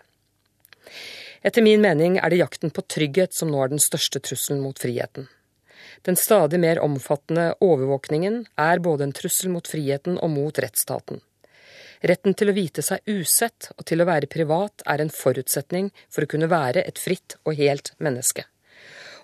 Etter 1.46 1.66
min 1.66 1.82
mening 1.82 2.20
er 2.20 2.30
det 2.30 2.38
jakten 2.44 2.70
på 2.74 2.86
trygghet 2.86 3.34
som 3.34 3.50
nå 3.50 3.64
er 3.64 3.74
den 3.74 3.82
største 3.82 4.22
trusselen 4.22 4.62
mot 4.62 4.78
friheten. 4.78 5.26
Den 6.02 6.16
stadig 6.16 6.60
mer 6.60 6.80
omfattende 6.84 7.54
overvåkningen 7.60 8.42
er 8.56 8.82
både 8.84 9.06
en 9.06 9.14
trussel 9.16 9.50
mot 9.54 9.68
friheten 9.68 10.18
og 10.18 10.30
mot 10.34 10.58
rettsstaten. 10.58 11.22
Retten 12.06 12.34
til 12.36 12.50
å 12.50 12.56
vite 12.56 12.84
seg 12.84 13.06
usett 13.08 13.70
og 13.76 13.86
til 13.88 14.02
å 14.02 14.08
være 14.08 14.28
privat 14.30 14.84
er 14.86 15.00
en 15.02 15.12
forutsetning 15.12 15.88
for 16.12 16.24
å 16.24 16.30
kunne 16.30 16.50
være 16.50 16.84
et 16.84 17.00
fritt 17.00 17.38
og 17.44 17.56
helt 17.58 17.94
menneske. 17.98 18.44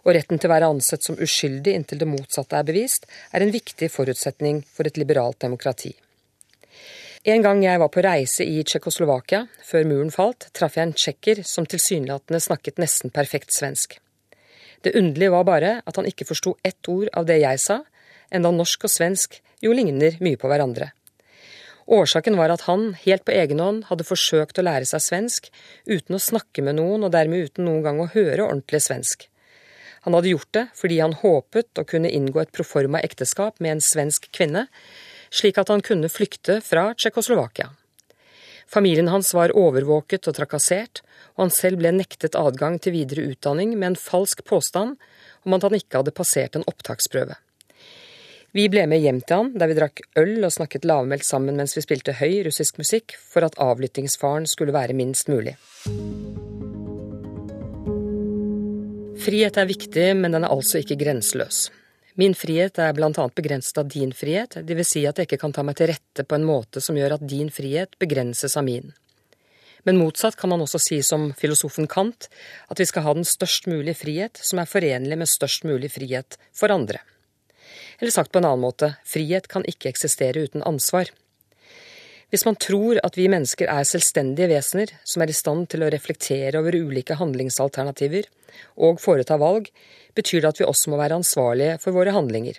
Og 0.03 0.17
retten 0.17 0.41
til 0.41 0.51
å 0.51 0.55
være 0.55 0.71
ansett 0.73 1.05
som 1.07 1.19
uskyldig 1.21 1.77
inntil 1.77 2.01
det 2.01 2.09
motsatte 2.11 2.59
er 2.59 2.67
bevist, 2.67 3.05
er 3.31 3.45
en 3.45 3.55
viktig 3.55 3.91
forutsetning 3.93 4.65
for 4.67 4.89
et 4.89 4.99
liberalt 4.99 5.39
demokrati. 5.45 5.93
En 7.23 7.45
gang 7.45 7.61
jeg 7.63 7.79
var 7.79 7.91
på 7.95 8.03
reise 8.03 8.43
i 8.43 8.65
Tsjekkoslovakia, 8.67 9.45
før 9.63 9.85
muren 9.87 10.11
falt, 10.11 10.49
traff 10.59 10.75
jeg 10.75 10.89
en 10.89 10.97
tsjekker 10.97 11.43
som 11.47 11.69
tilsynelatende 11.71 12.41
snakket 12.43 12.83
nesten 12.83 13.15
perfekt 13.15 13.55
svensk. 13.55 14.01
Det 14.83 14.95
underlige 14.99 15.33
var 15.35 15.47
bare 15.47 15.73
at 15.87 15.99
han 15.99 16.09
ikke 16.09 16.27
forsto 16.29 16.57
ett 16.67 16.89
ord 16.91 17.11
av 17.15 17.29
det 17.29 17.39
jeg 17.43 17.61
sa, 17.63 17.81
enda 18.33 18.51
norsk 18.55 18.89
og 18.89 18.93
svensk 18.93 19.39
jo 19.63 19.75
ligner 19.77 20.19
mye 20.25 20.41
på 20.41 20.51
hverandre. 20.51 20.91
Årsaken 21.93 22.39
var 22.39 22.53
at 22.55 22.65
han, 22.69 22.93
helt 23.03 23.25
på 23.27 23.35
egen 23.35 23.61
hånd, 23.61 23.85
hadde 23.89 24.07
forsøkt 24.07 24.59
å 24.59 24.65
lære 24.65 24.87
seg 24.89 25.03
svensk, 25.03 25.51
uten 25.87 26.17
å 26.17 26.23
snakke 26.23 26.63
med 26.63 26.79
noen 26.79 27.05
og 27.07 27.13
dermed 27.15 27.51
uten 27.51 27.67
noen 27.67 27.83
gang 27.85 28.01
å 28.01 28.11
høre 28.15 28.47
ordentlig 28.47 28.83
svensk. 28.87 29.27
Han 30.07 30.17
hadde 30.17 30.33
gjort 30.33 30.51
det 30.57 30.65
fordi 30.79 30.99
han 31.03 31.15
håpet 31.19 31.79
å 31.79 31.87
kunne 31.87 32.11
inngå 32.11 32.43
et 32.43 32.55
proforma 32.55 33.03
ekteskap 33.03 33.61
med 33.63 33.77
en 33.77 33.85
svensk 33.85 34.31
kvinne, 34.35 34.67
slik 35.31 35.59
at 35.59 35.71
han 35.71 35.83
kunne 35.85 36.11
flykte 36.11 36.61
fra 36.65 36.91
Tsjekkoslovakia. 36.95 37.71
Familien 38.73 39.09
hans 39.13 39.35
var 39.37 39.53
overvåket 39.59 40.31
og 40.31 40.37
trakassert, 40.39 41.03
og 41.37 41.45
han 41.45 41.53
selv 41.53 41.83
ble 41.83 41.91
nektet 41.93 42.39
adgang 42.41 42.79
til 42.81 42.95
videre 42.95 43.27
utdanning 43.29 43.75
med 43.77 43.91
en 43.91 43.99
falsk 44.01 44.41
påstand 44.49 44.95
om 45.45 45.57
at 45.57 45.67
han 45.67 45.77
ikke 45.77 46.01
hadde 46.01 46.15
passert 46.17 46.57
en 46.57 46.65
opptaksprøve. 46.71 47.37
Vi 48.57 48.65
ble 48.73 48.87
med 48.89 49.01
hjem 49.01 49.21
til 49.25 49.39
han, 49.39 49.51
der 49.57 49.69
vi 49.69 49.77
drakk 49.77 50.03
øl 50.21 50.45
og 50.45 50.53
snakket 50.57 50.89
lavmælt 50.89 51.25
sammen 51.25 51.57
mens 51.57 51.77
vi 51.77 51.85
spilte 51.85 52.17
høy 52.17 52.43
russisk 52.49 52.81
musikk, 52.81 53.17
for 53.17 53.45
at 53.45 53.57
avlyttingsfaren 53.61 54.49
skulle 54.49 54.77
være 54.77 54.97
minst 54.97 55.29
mulig. 55.33 55.57
Frihet 59.23 59.61
er 59.61 59.69
viktig, 59.69 60.09
men 60.17 60.33
den 60.33 60.45
er 60.45 60.53
altså 60.53 60.81
ikke 60.81 61.01
grenseløs. 61.01 61.67
Min 62.15 62.35
frihet 62.37 62.77
er 62.83 62.93
blant 62.93 63.17
annet 63.19 63.35
begrenset 63.39 63.79
av 63.81 63.89
din 63.89 64.11
frihet, 64.13 64.59
dvs. 64.69 64.89
Si 64.89 65.05
at 65.09 65.17
jeg 65.17 65.31
ikke 65.31 65.41
kan 65.47 65.55
ta 65.57 65.65
meg 65.65 65.79
til 65.79 65.89
rette 65.89 66.27
på 66.29 66.37
en 66.37 66.45
måte 66.45 66.83
som 66.85 66.99
gjør 66.99 67.17
at 67.17 67.25
din 67.25 67.49
frihet 67.53 67.97
begrenses 68.03 68.57
av 68.61 68.67
min. 68.67 68.93
Men 69.89 69.99
motsatt 69.99 70.37
kan 70.39 70.53
man 70.53 70.63
også 70.63 70.79
si 70.79 71.01
som 71.03 71.31
filosofen 71.39 71.89
Kant, 71.91 72.29
at 72.71 72.79
vi 72.79 72.87
skal 72.87 73.07
ha 73.07 73.15
den 73.17 73.27
størst 73.27 73.67
mulige 73.71 73.99
frihet 73.99 74.39
som 74.45 74.61
er 74.61 74.69
forenlig 74.71 75.19
med 75.19 75.31
størst 75.31 75.65
mulig 75.67 75.91
frihet 75.95 76.37
for 76.55 76.71
andre. 76.75 77.01
Eller 77.99 78.13
sagt 78.15 78.33
på 78.33 78.43
en 78.43 78.47
annen 78.47 78.63
måte, 78.63 78.93
frihet 79.09 79.49
kan 79.51 79.67
ikke 79.69 79.91
eksistere 79.91 80.45
uten 80.45 80.63
ansvar. 80.69 81.11
Hvis 82.33 82.47
man 82.49 82.57
tror 82.57 82.97
at 83.05 83.17
vi 83.19 83.27
mennesker 83.29 83.69
er 83.69 83.85
selvstendige 83.85 84.49
vesener 84.55 84.95
som 85.05 85.21
er 85.21 85.29
i 85.29 85.37
stand 85.37 85.67
til 85.69 85.85
å 85.85 85.91
reflektere 85.93 86.63
over 86.63 86.79
ulike 86.81 87.19
handlingsalternativer 87.21 88.25
og 88.81 89.03
foreta 89.05 89.37
valg, 89.41 89.69
betyr 90.17 90.41
det 90.41 90.53
at 90.55 90.63
vi 90.63 90.69
også 90.69 90.93
må 90.93 91.01
være 91.01 91.19
ansvarlige 91.21 91.77
for 91.83 91.93
våre 91.93 92.15
handlinger. 92.17 92.57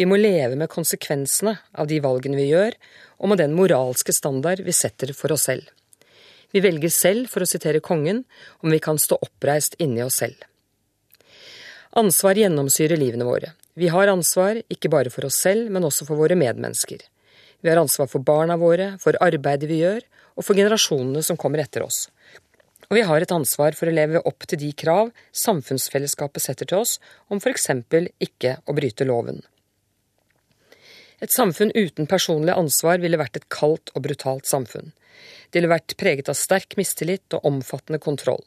Vi 0.00 0.08
må 0.08 0.16
leve 0.16 0.56
med 0.56 0.72
konsekvensene 0.72 1.58
av 1.76 1.90
de 1.92 2.00
valgene 2.00 2.40
vi 2.40 2.48
gjør, 2.54 2.78
og 3.20 3.28
med 3.28 3.42
den 3.42 3.52
moralske 3.52 4.16
standard 4.16 4.64
vi 4.64 4.72
setter 4.72 5.12
for 5.16 5.36
oss 5.36 5.44
selv. 5.50 5.68
Vi 6.52 6.64
velger 6.64 6.92
selv, 6.92 7.28
for 7.28 7.44
å 7.44 7.48
sitere 7.48 7.84
kongen, 7.84 8.24
om 8.64 8.72
vi 8.72 8.80
kan 8.80 9.00
stå 9.00 9.20
oppreist 9.20 9.76
inni 9.80 10.00
oss 10.04 10.22
selv. 10.24 10.40
Ansvar 12.00 12.40
gjennomsyrer 12.40 12.96
livene 12.96 13.28
våre. 13.28 13.52
Vi 13.76 13.92
har 13.92 14.08
ansvar 14.08 14.60
ikke 14.72 14.88
bare 14.92 15.12
for 15.12 15.28
oss 15.28 15.40
selv, 15.44 15.68
men 15.72 15.84
også 15.84 16.08
for 16.08 16.20
våre 16.20 16.36
medmennesker. 16.36 17.04
Vi 17.62 17.70
har 17.70 17.78
ansvar 17.78 18.08
for 18.10 18.24
barna 18.26 18.56
våre, 18.58 18.96
for 18.98 19.16
arbeidet 19.22 19.70
vi 19.70 19.80
gjør, 19.84 20.02
og 20.34 20.46
for 20.46 20.58
generasjonene 20.58 21.22
som 21.22 21.38
kommer 21.38 21.62
etter 21.62 21.84
oss. 21.86 22.08
Og 22.90 22.98
vi 22.98 23.04
har 23.08 23.24
et 23.24 23.32
ansvar 23.32 23.76
for 23.78 23.88
å 23.88 23.94
leve 23.94 24.20
opp 24.28 24.44
til 24.50 24.60
de 24.60 24.72
krav 24.76 25.12
samfunnsfellesskapet 25.44 26.44
setter 26.44 26.68
til 26.68 26.82
oss 26.82 26.98
om 27.32 27.38
f.eks. 27.40 27.70
ikke 28.20 28.56
å 28.66 28.74
bryte 28.76 29.06
loven. 29.08 29.40
Et 31.22 31.30
samfunn 31.30 31.70
uten 31.76 32.08
personlig 32.10 32.52
ansvar 32.52 32.98
ville 32.98 33.20
vært 33.20 33.38
et 33.38 33.48
kaldt 33.48 33.94
og 33.94 34.02
brutalt 34.08 34.50
samfunn. 34.50 34.90
Det 35.48 35.60
ville 35.60 35.70
vært 35.70 35.94
preget 36.00 36.28
av 36.32 36.36
sterk 36.36 36.74
mistillit 36.76 37.38
og 37.38 37.46
omfattende 37.46 38.02
kontroll. 38.02 38.42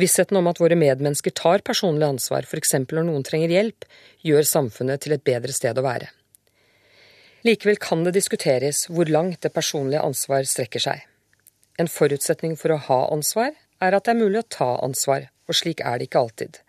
Vissheten 0.00 0.38
om 0.40 0.48
at 0.48 0.58
våre 0.62 0.78
medmennesker 0.78 1.34
tar 1.36 1.60
personlig 1.66 2.08
ansvar, 2.08 2.48
f.eks. 2.48 2.74
når 2.88 3.04
noen 3.04 3.26
trenger 3.28 3.52
hjelp, 3.52 3.84
gjør 4.24 4.48
samfunnet 4.48 5.04
til 5.04 5.18
et 5.18 5.26
bedre 5.26 5.52
sted 5.52 5.76
å 5.76 5.84
være. 5.84 6.08
Likevel 7.42 7.78
kan 7.82 8.04
det 8.06 8.12
diskuteres 8.14 8.84
hvor 8.86 9.08
langt 9.10 9.40
det 9.42 9.50
personlige 9.50 10.02
ansvar 10.06 10.46
strekker 10.46 10.82
seg. 10.82 11.00
En 11.80 11.88
forutsetning 11.90 12.52
for 12.58 12.70
å 12.70 12.82
ha 12.86 12.98
ansvar 13.10 13.56
er 13.82 13.96
at 13.96 14.06
det 14.06 14.12
er 14.12 14.20
mulig 14.20 14.42
å 14.44 14.50
ta 14.56 14.68
ansvar, 14.84 15.24
og 15.50 15.56
slik 15.58 15.80
er 15.82 15.98
det 15.98 16.06
ikke 16.06 16.20
alltid. 16.20 16.60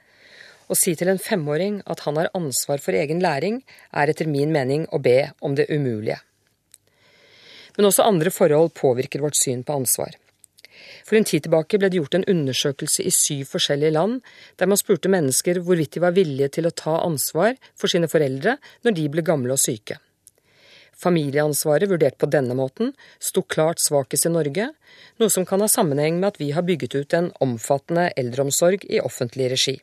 Å 0.65 0.77
si 0.79 0.95
til 0.97 1.11
en 1.11 1.21
femåring 1.21 1.81
at 1.85 2.01
han 2.07 2.17
har 2.17 2.31
ansvar 2.33 2.81
for 2.81 2.97
egen 2.97 3.21
læring, 3.21 3.59
er 3.93 4.09
etter 4.09 4.25
min 4.25 4.49
mening 4.55 4.87
å 4.89 4.97
be 4.97 5.29
om 5.45 5.53
det 5.53 5.67
umulige. 5.69 6.17
Men 7.77 7.89
også 7.89 8.07
andre 8.07 8.33
forhold 8.33 8.73
påvirker 8.79 9.21
vårt 9.21 9.37
syn 9.37 9.61
på 9.67 9.75
ansvar. 9.77 10.15
For 11.05 11.19
en 11.19 11.27
tid 11.27 11.45
tilbake 11.45 11.77
ble 11.77 11.91
det 11.91 11.99
gjort 11.99 12.17
en 12.17 12.25
undersøkelse 12.33 13.05
i 13.05 13.13
syv 13.13 13.51
forskjellige 13.51 13.93
land, 13.93 14.23
der 14.57 14.71
man 14.71 14.81
spurte 14.81 15.11
mennesker 15.11 15.61
hvorvidt 15.61 15.93
de 15.99 16.01
var 16.01 16.17
villige 16.17 16.49
til 16.57 16.65
å 16.69 16.73
ta 16.73 16.97
ansvar 17.05 17.59
for 17.77 17.93
sine 17.93 18.09
foreldre 18.09 18.57
når 18.81 18.97
de 18.97 19.05
ble 19.13 19.25
gamle 19.27 19.53
og 19.53 19.61
syke. 19.61 19.99
Familieansvaret 21.03 21.89
vurdert 21.91 22.15
på 22.21 22.29
denne 22.31 22.55
måten 22.55 22.93
sto 23.19 23.43
klart 23.43 23.81
svakest 23.83 24.29
i 24.29 24.31
Norge, 24.31 24.69
noe 25.19 25.33
som 25.33 25.45
kan 25.47 25.63
ha 25.63 25.67
sammenheng 25.71 26.21
med 26.21 26.31
at 26.31 26.39
vi 26.39 26.53
har 26.55 26.63
bygget 26.67 26.95
ut 26.95 27.15
en 27.17 27.33
omfattende 27.43 28.11
eldreomsorg 28.19 28.85
i 28.87 29.01
offentlig 29.03 29.49
regi. 29.51 29.75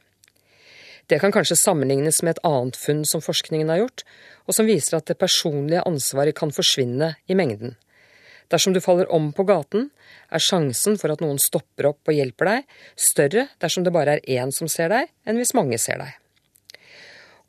Det 1.10 1.18
kan 1.18 1.34
kanskje 1.34 1.58
sammenlignes 1.58 2.22
med 2.22 2.36
et 2.36 2.44
annet 2.46 2.78
funn 2.78 3.02
som 3.08 3.22
forskningen 3.24 3.68
har 3.72 3.82
gjort, 3.82 4.04
og 4.46 4.56
som 4.56 4.68
viser 4.70 4.96
at 4.96 5.10
det 5.10 5.18
personlige 5.18 5.82
ansvaret 5.88 6.36
kan 6.38 6.54
forsvinne 6.54 7.14
i 7.26 7.36
mengden. 7.36 7.74
Dersom 8.50 8.74
du 8.74 8.80
faller 8.82 9.10
om 9.14 9.28
på 9.34 9.44
gaten, 9.46 9.90
er 10.30 10.42
sjansen 10.42 10.96
for 10.98 11.12
at 11.12 11.22
noen 11.22 11.38
stopper 11.42 11.90
opp 11.90 12.10
og 12.10 12.16
hjelper 12.16 12.50
deg, 12.50 12.74
større 12.98 13.48
dersom 13.62 13.86
det 13.86 13.94
bare 13.94 14.16
er 14.18 14.40
én 14.40 14.54
som 14.54 14.70
ser 14.70 14.90
deg, 14.90 15.10
enn 15.26 15.38
hvis 15.38 15.54
mange 15.58 15.78
ser 15.82 16.00
deg. 16.02 16.14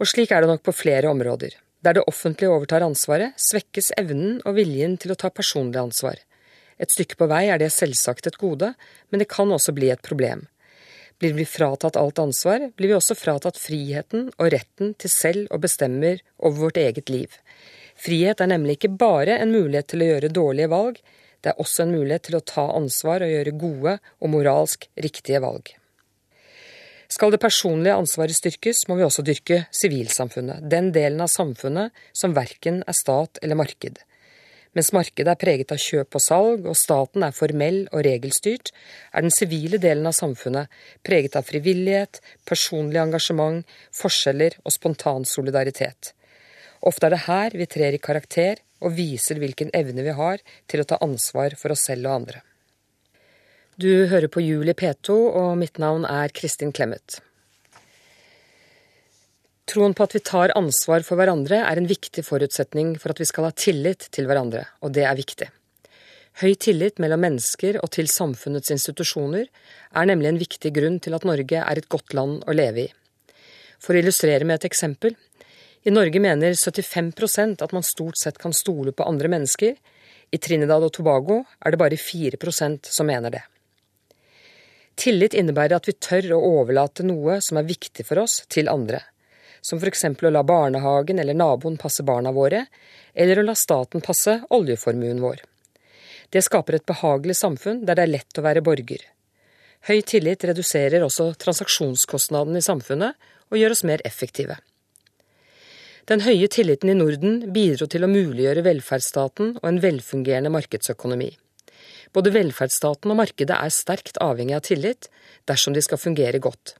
Og 0.01 0.09
slik 0.09 0.33
er 0.33 0.41
det 0.41 0.49
nok 0.49 0.65
på 0.65 0.73
flere 0.73 1.09
områder. 1.13 1.53
Der 1.81 1.97
det 1.97 2.05
offentlige 2.09 2.53
overtar 2.53 2.85
ansvaret, 2.85 3.33
svekkes 3.41 3.91
evnen 3.97 4.39
og 4.45 4.57
viljen 4.59 4.99
til 5.01 5.13
å 5.13 5.17
ta 5.17 5.31
personlig 5.33 5.81
ansvar. 5.81 6.19
Et 6.81 6.89
stykke 6.89 7.17
på 7.17 7.27
vei 7.29 7.47
er 7.49 7.61
det 7.61 7.71
selvsagt 7.73 8.29
et 8.29 8.37
gode, 8.41 8.73
men 9.09 9.21
det 9.21 9.29
kan 9.29 9.49
også 9.53 9.73
bli 9.73 9.89
et 9.93 10.01
problem. 10.05 10.45
Blir 11.21 11.35
vi 11.37 11.45
fratatt 11.45 11.97
alt 12.01 12.21
ansvar, 12.21 12.69
blir 12.77 12.89
vi 12.89 12.97
også 12.97 13.17
fratatt 13.17 13.59
friheten 13.61 14.29
og 14.37 14.53
retten 14.53 14.95
til 14.97 15.13
selv 15.13 15.53
å 15.53 15.61
bestemme 15.61 16.15
over 16.37 16.67
vårt 16.67 16.79
eget 16.81 17.13
liv. 17.13 17.35
Frihet 18.01 18.41
er 18.41 18.49
nemlig 18.49 18.79
ikke 18.79 18.95
bare 19.01 19.37
en 19.37 19.53
mulighet 19.53 19.91
til 19.93 20.01
å 20.01 20.09
gjøre 20.13 20.33
dårlige 20.33 20.71
valg, 20.73 20.97
det 21.41 21.53
er 21.53 21.61
også 21.61 21.85
en 21.85 21.93
mulighet 21.97 22.29
til 22.29 22.37
å 22.37 22.45
ta 22.45 22.67
ansvar 22.77 23.25
og 23.25 23.33
gjøre 23.33 23.57
gode 23.61 23.99
og 24.21 24.33
moralsk 24.33 24.89
riktige 25.01 25.41
valg. 25.41 25.73
Skal 27.11 27.33
det 27.33 27.41
personlige 27.43 27.97
ansvaret 27.99 28.37
styrkes, 28.37 28.85
må 28.87 28.95
vi 28.95 29.03
også 29.03 29.23
dyrke 29.27 29.65
sivilsamfunnet, 29.75 30.63
den 30.71 30.93
delen 30.95 31.19
av 31.19 31.27
samfunnet 31.33 31.91
som 32.15 32.35
verken 32.37 32.79
er 32.87 32.95
stat 32.95 33.41
eller 33.43 33.59
marked. 33.59 33.99
Mens 34.71 34.93
markedet 34.95 35.27
er 35.33 35.39
preget 35.39 35.73
av 35.75 35.81
kjøp 35.83 36.15
og 36.15 36.23
salg, 36.23 36.67
og 36.71 36.77
staten 36.79 37.25
er 37.27 37.35
formell 37.35 37.81
og 37.91 38.05
regelstyrt, 38.07 38.71
er 39.11 39.25
den 39.25 39.33
sivile 39.35 39.81
delen 39.83 40.07
av 40.07 40.15
samfunnet 40.15 40.71
preget 41.03 41.35
av 41.35 41.43
frivillighet, 41.49 42.21
personlig 42.47 43.01
engasjement, 43.01 43.65
forskjeller 43.91 44.55
og 44.63 44.71
spontan 44.71 45.27
solidaritet. 45.27 46.13
Ofte 46.87 47.09
er 47.09 47.17
det 47.17 47.25
her 47.25 47.57
vi 47.59 47.67
trer 47.75 47.97
i 47.97 48.01
karakter 48.01 48.63
og 48.79 48.95
viser 48.95 49.41
hvilken 49.43 49.75
evne 49.75 50.07
vi 50.07 50.15
har 50.15 50.39
til 50.71 50.81
å 50.81 50.87
ta 50.87 51.01
ansvar 51.03 51.59
for 51.59 51.75
oss 51.75 51.83
selv 51.91 52.07
og 52.07 52.21
andre. 52.21 52.41
Du 53.81 54.05
hører 54.11 54.29
på 54.29 54.43
Julie 54.43 54.75
P2, 54.77 55.09
og 55.09 55.55
mitt 55.57 55.79
navn 55.81 56.03
er 56.05 56.29
Kristin 56.37 56.69
Clemet. 56.75 57.15
Troen 59.71 59.95
på 59.97 60.05
at 60.05 60.13
vi 60.13 60.21
tar 60.27 60.51
ansvar 60.59 61.01
for 61.07 61.17
hverandre 61.17 61.63
er 61.65 61.79
en 61.79 61.87
viktig 61.89 62.21
forutsetning 62.27 62.91
for 63.01 63.13
at 63.13 63.21
vi 63.23 63.25
skal 63.25 63.47
ha 63.47 63.53
tillit 63.55 64.05
til 64.13 64.27
hverandre, 64.29 64.67
og 64.85 64.91
det 64.93 65.07
er 65.07 65.17
viktig. 65.17 65.47
Høy 66.43 66.51
tillit 66.61 67.01
mellom 67.01 67.23
mennesker 67.25 67.79
og 67.81 67.89
til 67.95 68.11
samfunnets 68.11 68.69
institusjoner 68.75 69.47
er 69.47 70.09
nemlig 70.11 70.29
en 70.29 70.41
viktig 70.43 70.73
grunn 70.75 70.99
til 71.01 71.17
at 71.17 71.25
Norge 71.25 71.63
er 71.63 71.81
et 71.81 71.89
godt 71.89 72.13
land 72.17 72.43
å 72.45 72.53
leve 72.53 72.83
i. 72.83 72.89
For 73.81 73.95
å 73.95 74.03
illustrere 74.03 74.45
med 74.45 74.59
et 74.59 74.67
eksempel 74.69 75.15
i 75.87 75.95
Norge 75.95 76.21
mener 76.21 76.53
75% 76.53 77.65
at 77.65 77.73
man 77.73 77.87
stort 77.87 78.21
sett 78.21 78.37
kan 78.37 78.53
stole 78.53 78.93
på 78.93 79.09
andre 79.09 79.31
mennesker. 79.31 79.73
I 80.29 80.37
Trinidad 80.37 80.85
og 80.85 80.93
Tobago 80.99 81.39
er 81.65 81.73
det 81.73 81.81
bare 81.81 81.97
4% 81.97 82.91
som 82.91 83.09
mener 83.09 83.33
det. 83.39 83.41
Tillit 85.01 85.33
innebærer 85.33 85.79
at 85.79 85.87
vi 85.89 85.95
tør 85.97 86.35
å 86.35 86.43
overlate 86.59 87.01
noe 87.07 87.39
som 87.41 87.57
er 87.57 87.65
viktig 87.65 88.05
for 88.05 88.21
oss, 88.21 88.43
til 88.53 88.69
andre. 88.69 88.99
Som 89.65 89.81
f.eks. 89.81 90.03
å 90.05 90.29
la 90.29 90.43
barnehagen 90.45 91.21
eller 91.21 91.37
naboen 91.37 91.79
passe 91.81 92.05
barna 92.05 92.33
våre, 92.35 92.67
eller 93.13 93.41
å 93.41 93.45
la 93.47 93.55
staten 93.57 94.03
passe 94.05 94.35
oljeformuen 94.53 95.23
vår. 95.23 95.41
Det 96.29 96.43
skaper 96.45 96.77
et 96.77 96.85
behagelig 96.85 97.39
samfunn 97.41 97.81
der 97.85 97.97
det 97.97 98.05
er 98.05 98.13
lett 98.13 98.37
å 98.37 98.45
være 98.45 98.61
borger. 98.65 99.01
Høy 99.89 100.03
tillit 100.05 100.45
reduserer 100.45 101.01
også 101.01 101.31
transaksjonskostnaden 101.41 102.59
i 102.59 102.61
samfunnet 102.61 103.31
og 103.49 103.57
gjør 103.57 103.73
oss 103.73 103.85
mer 103.89 104.05
effektive. 104.05 104.59
Den 106.05 106.21
høye 106.25 106.49
tilliten 106.51 106.93
i 106.93 106.97
Norden 106.97 107.39
bidro 107.53 107.87
til 107.89 108.05
å 108.05 108.09
muliggjøre 108.11 108.65
velferdsstaten 108.69 109.55
og 109.57 109.65
en 109.65 109.81
velfungerende 109.81 110.53
markedsøkonomi. 110.53 111.31
Både 112.11 112.33
velferdsstaten 112.35 113.11
og 113.13 113.19
markedet 113.21 113.55
er 113.55 113.71
sterkt 113.71 114.19
avhengig 114.23 114.57
av 114.57 114.65
tillit 114.67 115.07
dersom 115.49 115.75
de 115.75 115.83
skal 115.83 116.01
fungere 116.01 116.41
godt. 116.43 116.75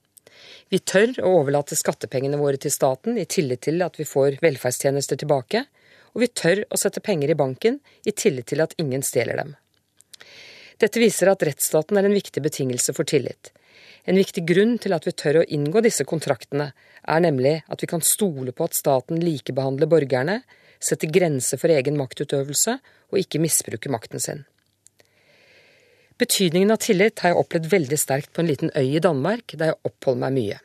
Vi 0.71 0.79
tør 0.79 1.13
å 1.23 1.31
overlate 1.41 1.75
skattepengene 1.75 2.39
våre 2.39 2.59
til 2.59 2.73
staten 2.73 3.17
i 3.19 3.27
tillit 3.29 3.63
til 3.67 3.81
at 3.83 3.97
vi 3.99 4.07
får 4.07 4.39
velferdstjenester 4.43 5.19
tilbake, 5.19 5.65
og 6.11 6.23
vi 6.23 6.31
tør 6.35 6.63
å 6.67 6.79
sette 6.79 7.03
penger 7.03 7.31
i 7.31 7.39
banken 7.39 7.79
i 8.07 8.11
tillit 8.11 8.49
til 8.51 8.63
at 8.63 8.75
ingen 8.81 9.03
stjeler 9.05 9.39
dem. 9.39 9.55
Dette 10.81 10.99
viser 10.99 11.29
at 11.31 11.43
rettsstaten 11.45 11.99
er 11.99 12.07
en 12.07 12.15
viktig 12.15 12.41
betingelse 12.43 12.95
for 12.97 13.07
tillit. 13.07 13.51
En 14.09 14.17
viktig 14.17 14.43
grunn 14.47 14.77
til 14.81 14.95
at 14.95 15.05
vi 15.05 15.13
tør 15.13 15.41
å 15.41 15.47
inngå 15.57 15.83
disse 15.85 16.07
kontraktene, 16.09 16.71
er 17.07 17.21
nemlig 17.21 17.59
at 17.69 17.83
vi 17.83 17.89
kan 17.91 18.01
stole 18.01 18.51
på 18.55 18.65
at 18.65 18.77
staten 18.77 19.21
likebehandler 19.21 19.89
borgerne, 19.91 20.41
setter 20.81 21.11
grenser 21.13 21.61
for 21.61 21.69
egen 21.69 21.99
maktutøvelse 21.99 22.79
og 23.11 23.19
ikke 23.21 23.43
misbruker 23.43 23.93
makten 23.93 24.23
sin. 24.23 24.41
Betydningen 26.21 26.69
av 26.71 26.77
tillit 26.77 27.23
har 27.23 27.31
jeg 27.31 27.41
opplevd 27.41 27.71
veldig 27.71 27.97
sterkt 27.97 28.29
på 28.29 28.43
en 28.43 28.49
liten 28.51 28.69
øy 28.77 28.91
i 28.93 29.01
Danmark, 29.01 29.55
der 29.57 29.71
jeg 29.71 29.89
oppholder 29.89 30.19
meg 30.21 30.35
mye. 30.35 30.57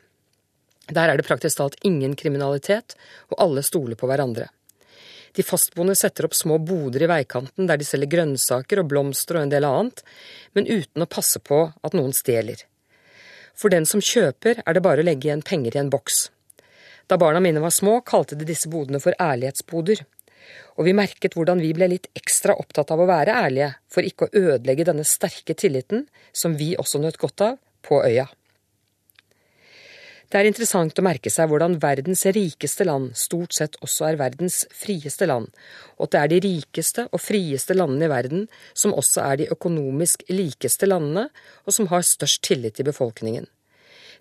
Der 0.92 1.08
er 1.08 1.16
det 1.16 1.24
praktisk 1.24 1.56
talt 1.56 1.78
ingen 1.88 2.12
kriminalitet, 2.20 2.92
og 3.32 3.40
alle 3.40 3.62
stoler 3.64 3.96
på 3.96 4.10
hverandre. 4.10 4.50
De 5.32 5.44
fastboende 5.44 5.96
setter 5.96 6.28
opp 6.28 6.36
små 6.36 6.58
boder 6.60 7.06
i 7.06 7.08
veikanten 7.08 7.70
der 7.70 7.80
de 7.80 7.88
selger 7.88 8.12
grønnsaker 8.18 8.82
og 8.82 8.90
blomster 8.92 9.38
og 9.38 9.46
en 9.46 9.54
del 9.54 9.64
annet, 9.64 10.04
men 10.52 10.68
uten 10.68 11.06
å 11.06 11.08
passe 11.16 11.40
på 11.40 11.62
at 11.72 11.96
noen 11.96 12.12
stjeler. 12.12 12.60
For 13.56 13.72
den 13.72 13.88
som 13.88 14.04
kjøper, 14.04 14.60
er 14.60 14.76
det 14.76 14.84
bare 14.84 15.00
å 15.00 15.08
legge 15.08 15.30
igjen 15.30 15.46
penger 15.54 15.78
i 15.78 15.80
en 15.86 15.92
boks. 15.96 16.26
Da 17.08 17.16
barna 17.16 17.40
mine 17.40 17.64
var 17.64 17.72
små, 17.72 18.02
kalte 18.04 18.36
de 18.36 18.44
disse 18.44 18.68
bodene 18.68 19.00
for 19.00 19.16
ærlighetsboder. 19.16 20.04
Og 20.76 20.88
vi 20.88 20.96
merket 20.96 21.36
hvordan 21.36 21.60
vi 21.62 21.72
ble 21.76 21.88
litt 21.92 22.10
ekstra 22.18 22.56
opptatt 22.60 22.90
av 22.92 23.00
å 23.00 23.08
være 23.08 23.36
ærlige, 23.46 23.70
for 23.88 24.06
ikke 24.06 24.28
å 24.28 24.42
ødelegge 24.42 24.88
denne 24.88 25.06
sterke 25.08 25.56
tilliten 25.56 26.04
som 26.36 26.56
vi 26.58 26.74
også 26.76 27.00
nøt 27.02 27.20
godt 27.22 27.46
av, 27.46 27.62
på 27.86 28.02
øya. 28.02 28.26
Det 30.26 30.40
er 30.40 30.48
interessant 30.48 30.98
å 30.98 31.04
merke 31.06 31.30
seg 31.30 31.46
hvordan 31.46 31.76
verdens 31.78 32.24
rikeste 32.34 32.84
land 32.88 33.12
stort 33.14 33.54
sett 33.54 33.76
også 33.86 34.08
er 34.08 34.18
verdens 34.18 34.64
frieste 34.74 35.28
land, 35.30 35.52
og 35.96 36.08
at 36.08 36.14
det 36.16 36.22
er 36.22 36.32
de 36.32 36.40
rikeste 36.48 37.04
og 37.12 37.22
frieste 37.22 37.76
landene 37.78 38.08
i 38.08 38.10
verden 38.10 38.48
som 38.74 38.94
også 38.96 39.22
er 39.22 39.38
de 39.40 39.50
økonomisk 39.54 40.26
likeste 40.32 40.90
landene, 40.90 41.28
og 41.62 41.78
som 41.78 41.86
har 41.92 42.02
størst 42.02 42.42
tillit 42.42 42.82
i 42.82 42.88
befolkningen. 42.88 43.46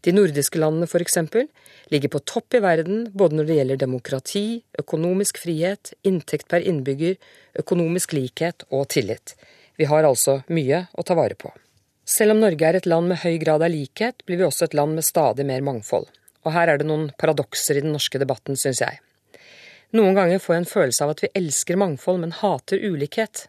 De 0.03 0.13
nordiske 0.15 0.59
landene, 0.59 0.87
for 0.89 1.03
eksempel, 1.03 1.47
ligger 1.93 2.11
på 2.11 2.23
topp 2.27 2.57
i 2.57 2.63
verden 2.63 3.05
både 3.13 3.37
når 3.37 3.47
det 3.49 3.59
gjelder 3.59 3.81
demokrati, 3.85 4.45
økonomisk 4.81 5.39
frihet, 5.43 5.93
inntekt 6.03 6.49
per 6.51 6.65
innbygger, 6.65 7.15
økonomisk 7.61 8.17
likhet 8.17 8.67
og 8.71 8.89
tillit. 8.95 9.35
Vi 9.77 9.87
har 9.91 10.07
altså 10.07 10.41
mye 10.51 10.85
å 10.93 11.05
ta 11.05 11.17
vare 11.17 11.37
på. 11.39 11.51
Selv 12.05 12.35
om 12.35 12.43
Norge 12.43 12.67
er 12.67 12.77
et 12.77 12.85
land 12.85 13.09
med 13.09 13.23
høy 13.23 13.39
grad 13.41 13.63
av 13.65 13.73
likhet, 13.73 14.21
blir 14.27 14.39
vi 14.39 14.45
også 14.45 14.67
et 14.67 14.77
land 14.77 14.93
med 14.97 15.07
stadig 15.07 15.45
mer 15.47 15.63
mangfold. 15.65 16.05
Og 16.45 16.53
her 16.53 16.69
er 16.69 16.77
det 16.77 16.85
noen 16.85 17.09
paradokser 17.17 17.79
i 17.79 17.81
den 17.81 17.95
norske 17.95 18.21
debatten, 18.21 18.57
syns 18.59 18.83
jeg. 18.83 19.01
Noen 19.95 20.15
ganger 20.17 20.41
får 20.41 20.53
jeg 20.53 20.61
en 20.61 20.69
følelse 20.69 21.05
av 21.05 21.13
at 21.15 21.23
vi 21.23 21.31
elsker 21.39 21.79
mangfold, 21.81 22.21
men 22.21 22.35
hater 22.35 22.81
ulikhet. 22.83 23.47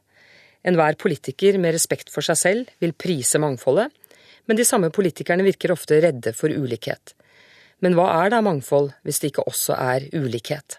Enhver 0.66 0.96
politiker 0.98 1.59
med 1.61 1.76
respekt 1.76 2.11
for 2.12 2.24
seg 2.24 2.38
selv 2.40 2.72
vil 2.82 2.96
prise 2.96 3.38
mangfoldet, 3.42 3.92
men 4.46 4.59
de 4.59 4.66
samme 4.66 4.90
politikerne 4.94 5.46
virker 5.46 5.74
ofte 5.74 6.00
redde 6.02 6.32
for 6.37 6.50
ulikhet. 6.50 7.14
Men 7.85 7.96
hva 7.96 8.09
er 8.22 8.32
da 8.32 8.40
mangfold, 8.44 8.92
hvis 9.04 9.20
det 9.20 9.32
ikke 9.32 9.46
også 9.50 9.76
er 9.76 10.09
ulikhet? 10.16 10.78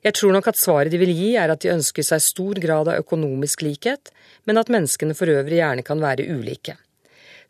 Jeg 0.00 0.16
tror 0.16 0.32
nok 0.32 0.46
at 0.48 0.56
svaret 0.60 0.92
de 0.92 1.00
vil 1.00 1.12
gi 1.12 1.34
er 1.36 1.52
at 1.52 1.60
de 1.60 1.72
ønsker 1.74 2.04
seg 2.06 2.22
stor 2.24 2.60
grad 2.62 2.88
av 2.88 3.02
økonomisk 3.02 3.64
likhet, 3.66 4.12
men 4.48 4.60
at 4.60 4.70
menneskene 4.72 5.16
for 5.16 5.28
øvrig 5.28 5.58
gjerne 5.58 5.84
kan 5.84 6.00
være 6.00 6.24
ulike. 6.30 6.78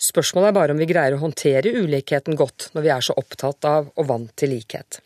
Spørsmålet 0.01 0.49
er 0.49 0.57
bare 0.57 0.75
om 0.75 0.81
vi 0.81 0.89
greier 0.89 1.15
å 1.15 1.21
håndtere 1.21 1.75
ulikheten 1.77 2.39
godt 2.39 2.71
når 2.75 2.87
vi 2.87 2.93
er 2.95 3.05
så 3.05 3.15
opptatt 3.21 3.69
av 3.69 3.93
og 3.95 4.09
vant 4.09 4.33
til 4.41 4.55
likhet. 4.55 5.03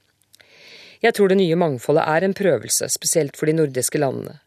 Jeg 1.05 1.13
tror 1.17 1.29
det 1.29 1.37
nye 1.37 1.59
mangfoldet 1.59 2.07
er 2.09 2.25
en 2.25 2.37
prøvelse, 2.37 2.89
spesielt 2.95 3.37
for 3.37 3.51
de 3.51 3.59
nordiske 3.59 4.01
landene. 4.01 4.39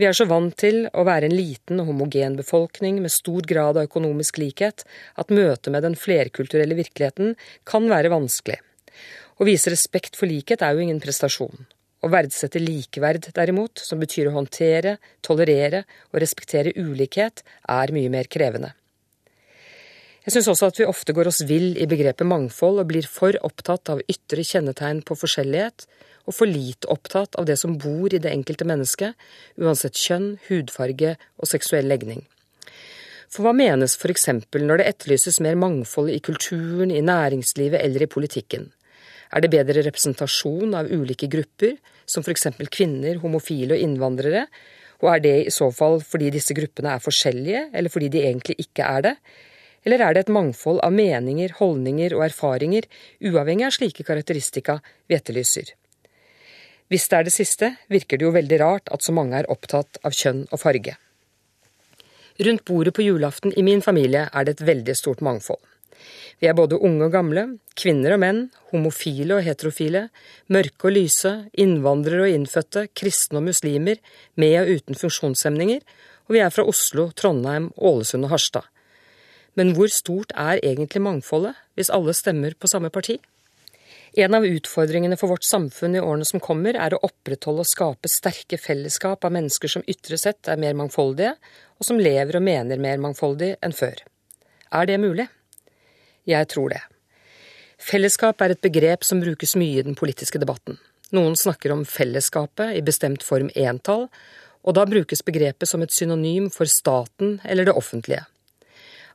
Vi 0.00 0.06
er 0.08 0.16
så 0.16 0.24
vant 0.24 0.54
til 0.56 0.86
å 0.96 1.02
være 1.04 1.28
en 1.28 1.34
liten 1.36 1.82
og 1.82 1.90
homogen 1.90 2.38
befolkning 2.38 3.02
med 3.04 3.12
stor 3.12 3.44
grad 3.44 3.76
av 3.76 3.84
økonomisk 3.84 4.38
likhet 4.40 4.86
at 5.20 5.34
møtet 5.34 5.68
med 5.74 5.84
den 5.84 5.96
flerkulturelle 5.98 6.78
virkeligheten 6.78 7.34
kan 7.68 7.88
være 7.90 8.08
vanskelig. 8.08 8.56
Å 9.36 9.44
vise 9.44 9.68
respekt 9.74 10.16
for 10.16 10.30
likhet 10.30 10.64
er 10.64 10.72
jo 10.72 10.86
ingen 10.86 11.02
prestasjon. 11.04 11.66
Å 12.00 12.08
verdsette 12.08 12.62
likeverd, 12.64 13.28
derimot, 13.36 13.76
som 13.84 14.00
betyr 14.00 14.30
å 14.30 14.36
håndtere, 14.38 14.96
tolerere 15.20 15.82
og 16.14 16.22
respektere 16.24 16.72
ulikhet, 16.80 17.44
er 17.68 17.92
mye 17.92 18.08
mer 18.08 18.32
krevende. 18.32 18.72
Jeg 20.24 20.32
syns 20.32 20.48
også 20.54 20.70
at 20.72 20.80
vi 20.80 20.88
ofte 20.88 21.12
går 21.12 21.28
oss 21.28 21.42
vill 21.44 21.74
i 21.76 21.88
begrepet 21.88 22.28
mangfold 22.28 22.80
og 22.80 22.88
blir 22.88 23.04
for 23.04 23.36
opptatt 23.44 23.92
av 23.92 24.00
ytre 24.08 24.48
kjennetegn 24.48 25.04
på 25.04 25.16
forskjellighet, 25.26 25.84
og 26.26 26.36
for 26.36 26.50
lite 26.50 26.88
opptatt 26.92 27.38
av 27.40 27.46
det 27.48 27.56
som 27.60 27.78
bor 27.80 28.12
i 28.12 28.20
det 28.22 28.32
enkelte 28.32 28.66
mennesket, 28.68 29.16
uansett 29.60 29.96
kjønn, 29.98 30.34
hudfarge 30.48 31.16
og 31.40 31.50
seksuell 31.50 31.88
legning. 31.90 32.24
For 33.30 33.46
hva 33.46 33.54
menes 33.54 33.94
for 33.98 34.10
eksempel 34.10 34.64
når 34.66 34.80
det 34.80 34.90
etterlyses 34.90 35.38
mer 35.44 35.58
mangfold 35.58 36.10
i 36.10 36.18
kulturen, 36.24 36.90
i 36.90 37.02
næringslivet 37.04 37.78
eller 37.78 38.02
i 38.02 38.10
politikken? 38.10 38.72
Er 39.30 39.44
det 39.44 39.52
bedre 39.52 39.84
representasjon 39.86 40.74
av 40.74 40.90
ulike 40.90 41.28
grupper, 41.30 41.76
som 42.10 42.24
f.eks. 42.26 42.48
kvinner, 42.74 43.20
homofile 43.22 43.76
og 43.76 43.84
innvandrere? 43.84 44.48
Og 45.00 45.12
er 45.12 45.22
det 45.22 45.36
i 45.44 45.54
så 45.54 45.70
fall 45.72 46.00
fordi 46.02 46.32
disse 46.34 46.56
gruppene 46.58 46.96
er 46.96 47.04
forskjellige, 47.04 47.68
eller 47.70 47.92
fordi 47.92 48.10
de 48.10 48.24
egentlig 48.26 48.58
ikke 48.66 48.88
er 48.98 49.06
det? 49.06 49.14
Eller 49.86 50.02
er 50.04 50.16
det 50.16 50.26
et 50.26 50.34
mangfold 50.34 50.82
av 50.84 50.92
meninger, 50.92 51.54
holdninger 51.60 52.16
og 52.18 52.26
erfaringer, 52.26 52.88
uavhengig 53.22 53.68
av 53.70 53.76
slike 53.78 54.04
karakteristika 54.04 54.80
vi 55.08 55.16
etterlyser? 55.16 55.70
Hvis 56.90 57.06
det 57.06 57.18
er 57.18 57.26
det 57.26 57.34
siste, 57.34 57.68
virker 57.86 58.18
det 58.18 58.26
jo 58.26 58.34
veldig 58.34 58.58
rart 58.58 58.90
at 58.90 59.04
så 59.06 59.14
mange 59.14 59.38
er 59.38 59.48
opptatt 59.52 60.00
av 60.02 60.16
kjønn 60.16 60.48
og 60.50 60.58
farge. 60.58 60.96
Rundt 62.40 62.64
bordet 62.66 62.94
på 62.96 63.04
julaften 63.04 63.52
i 63.54 63.62
min 63.62 63.82
familie 63.84 64.24
er 64.26 64.46
det 64.46 64.56
et 64.56 64.66
veldig 64.66 64.96
stort 64.98 65.22
mangfold. 65.22 65.60
Vi 66.40 66.48
er 66.48 66.56
både 66.56 66.78
unge 66.80 67.04
og 67.06 67.12
gamle, 67.12 67.44
kvinner 67.76 68.16
og 68.16 68.22
menn, 68.22 68.38
homofile 68.72 69.36
og 69.36 69.44
heterofile, 69.44 70.06
mørke 70.48 70.88
og 70.88 70.96
lyse, 70.96 71.32
innvandrere 71.52 72.24
og 72.24 72.36
innfødte, 72.38 72.86
kristne 72.96 73.42
og 73.42 73.50
muslimer, 73.50 74.00
med 74.40 74.56
og 74.62 74.80
uten 74.80 74.98
funksjonshemninger, 74.98 75.84
og 76.26 76.34
vi 76.34 76.40
er 76.40 76.54
fra 76.54 76.64
Oslo, 76.66 77.10
Trondheim, 77.12 77.68
Ålesund 77.76 78.26
og 78.26 78.32
Harstad. 78.34 78.66
Men 79.54 79.74
hvor 79.76 79.92
stort 79.92 80.32
er 80.32 80.62
egentlig 80.62 81.02
mangfoldet, 81.04 81.58
hvis 81.76 81.92
alle 81.92 82.16
stemmer 82.16 82.56
på 82.56 82.70
samme 82.72 82.88
parti? 82.90 83.18
En 84.12 84.34
av 84.34 84.46
utfordringene 84.46 85.16
for 85.16 85.30
vårt 85.30 85.46
samfunn 85.46 85.94
i 85.94 86.00
årene 86.02 86.26
som 86.26 86.42
kommer, 86.42 86.74
er 86.74 86.94
å 86.94 87.02
opprettholde 87.06 87.62
og 87.62 87.70
skape 87.70 88.10
sterke 88.10 88.58
fellesskap 88.58 89.24
av 89.24 89.34
mennesker 89.36 89.70
som 89.70 89.84
ytre 89.86 90.18
sett 90.18 90.50
er 90.50 90.58
mer 90.58 90.74
mangfoldige, 90.78 91.36
og 91.78 91.86
som 91.86 92.00
lever 92.00 92.40
og 92.40 92.42
mener 92.42 92.82
mer 92.82 92.98
mangfoldig 93.02 93.54
enn 93.62 93.76
før. 93.76 94.02
Er 94.74 94.90
det 94.90 94.98
mulig? 95.02 95.28
Jeg 96.26 96.50
tror 96.50 96.74
det. 96.74 96.82
Fellesskap 97.80 98.42
er 98.42 98.52
et 98.52 98.62
begrep 98.62 99.06
som 99.06 99.22
brukes 99.22 99.54
mye 99.56 99.78
i 99.80 99.86
den 99.86 99.96
politiske 99.96 100.42
debatten. 100.42 100.76
Noen 101.14 101.38
snakker 101.38 101.72
om 101.72 101.86
fellesskapet 101.88 102.76
i 102.76 102.82
bestemt 102.86 103.24
form 103.26 103.48
entall, 103.58 104.08
og 104.60 104.76
da 104.76 104.84
brukes 104.86 105.24
begrepet 105.24 105.70
som 105.70 105.82
et 105.82 105.94
synonym 105.94 106.50
for 106.52 106.68
staten 106.68 107.38
eller 107.46 107.70
det 107.70 107.78
offentlige. 107.78 108.26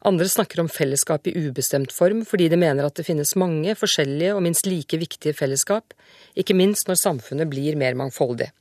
Andre 0.05 0.27
snakker 0.29 0.59
om 0.61 0.67
fellesskap 0.69 1.27
i 1.27 1.33
ubestemt 1.33 1.89
form 1.91 2.19
fordi 2.29 2.45
de 2.51 2.59
mener 2.61 2.85
at 2.85 2.93
det 2.99 3.07
finnes 3.07 3.31
mange 3.41 3.73
forskjellige 3.73 4.35
og 4.35 4.43
minst 4.45 4.67
like 4.69 4.99
viktige 5.01 5.33
fellesskap, 5.33 5.95
ikke 6.37 6.53
minst 6.53 6.85
når 6.85 6.99
samfunnet 7.01 7.49
blir 7.49 7.77
mer 7.79 7.97
mangfoldig. 7.97 8.51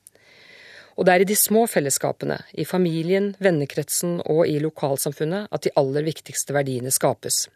Og 0.96 1.04
det 1.04 1.12
er 1.12 1.24
i 1.24 1.28
de 1.28 1.36
små 1.36 1.66
fellesskapene, 1.68 2.38
i 2.56 2.64
familien, 2.64 3.34
vennekretsen 3.44 4.22
og 4.24 4.46
i 4.48 4.56
lokalsamfunnet, 4.62 5.50
at 5.52 5.66
de 5.66 5.72
aller 5.76 6.06
viktigste 6.06 6.54
verdiene 6.56 6.92
skapes. 6.94 7.48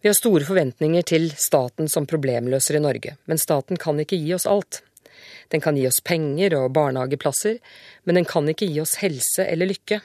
Vi 0.00 0.08
har 0.08 0.16
store 0.16 0.46
forventninger 0.48 1.04
til 1.04 1.28
staten 1.36 1.90
som 1.92 2.06
problemløser 2.08 2.78
i 2.78 2.80
Norge, 2.80 3.18
men 3.28 3.42
staten 3.42 3.76
kan 3.76 4.00
ikke 4.00 4.16
gi 4.16 4.32
oss 4.32 4.48
alt. 4.48 4.80
Den 5.52 5.60
kan 5.60 5.76
gi 5.76 5.84
oss 5.90 6.00
penger 6.00 6.56
og 6.56 6.72
barnehageplasser, 6.72 7.58
men 8.08 8.16
den 8.16 8.24
kan 8.24 8.48
ikke 8.48 8.70
gi 8.70 8.80
oss 8.80 8.96
helse 9.02 9.44
eller 9.44 9.68
lykke. 9.68 10.00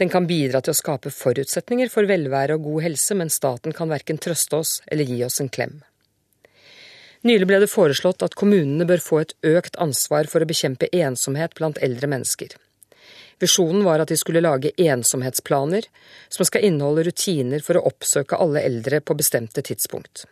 Den 0.00 0.08
kan 0.08 0.24
bidra 0.24 0.62
til 0.64 0.72
å 0.72 0.78
skape 0.78 1.12
forutsetninger 1.12 1.90
for 1.92 2.08
velvære 2.08 2.56
og 2.56 2.64
god 2.64 2.86
helse, 2.86 3.16
men 3.20 3.28
staten 3.28 3.74
kan 3.76 3.90
verken 3.92 4.16
trøste 4.16 4.56
oss 4.56 4.78
eller 4.88 5.04
gi 5.04 5.18
oss 5.26 5.42
en 5.44 5.52
klem. 5.52 5.82
Nylig 7.28 7.50
ble 7.50 7.58
det 7.60 7.68
foreslått 7.68 8.24
at 8.24 8.36
kommunene 8.40 8.86
bør 8.88 9.02
få 9.04 9.20
et 9.20 9.34
økt 9.44 9.76
ansvar 9.76 10.30
for 10.32 10.40
å 10.40 10.48
bekjempe 10.48 10.88
ensomhet 10.96 11.52
blant 11.58 11.82
eldre 11.84 12.08
mennesker. 12.08 12.56
Visjonen 13.44 13.84
var 13.84 14.00
at 14.00 14.08
de 14.08 14.16
skulle 14.16 14.40
lage 14.40 14.72
ensomhetsplaner, 14.80 15.84
som 16.32 16.48
skal 16.48 16.64
inneholde 16.64 17.04
rutiner 17.10 17.60
for 17.64 17.76
å 17.76 17.84
oppsøke 17.92 18.40
alle 18.40 18.64
eldre 18.64 19.02
på 19.04 19.16
bestemte 19.20 19.64
tidspunkt. 19.64 20.24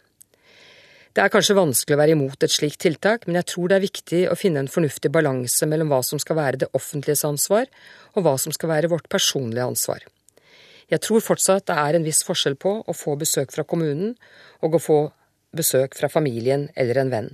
Det 1.18 1.24
er 1.24 1.32
kanskje 1.34 1.56
vanskelig 1.58 1.96
å 1.96 1.98
være 1.98 2.12
imot 2.14 2.44
et 2.46 2.52
slikt 2.54 2.78
tiltak, 2.84 3.24
men 3.26 3.40
jeg 3.40 3.48
tror 3.50 3.70
det 3.70 3.74
er 3.74 3.82
viktig 3.82 4.18
å 4.30 4.36
finne 4.38 4.60
en 4.62 4.68
fornuftig 4.70 5.10
balanse 5.10 5.66
mellom 5.66 5.88
hva 5.90 5.98
som 6.06 6.20
skal 6.22 6.38
være 6.38 6.60
det 6.62 6.68
offentliges 6.78 7.24
ansvar, 7.26 7.66
og 8.14 8.22
hva 8.22 8.36
som 8.38 8.54
skal 8.54 8.70
være 8.70 8.90
vårt 8.92 9.08
personlige 9.10 9.66
ansvar. 9.66 10.04
Jeg 10.86 11.02
tror 11.02 11.24
fortsatt 11.26 11.66
det 11.66 11.74
er 11.74 11.98
en 11.98 12.06
viss 12.06 12.22
forskjell 12.22 12.54
på 12.62 12.76
å 12.86 12.94
få 12.94 13.16
besøk 13.18 13.50
fra 13.50 13.66
kommunen 13.66 14.14
og 14.62 14.78
å 14.78 14.82
få 14.84 15.00
besøk 15.58 15.98
fra 15.98 16.06
familien 16.12 16.68
eller 16.78 17.02
en 17.02 17.10
venn. 17.10 17.30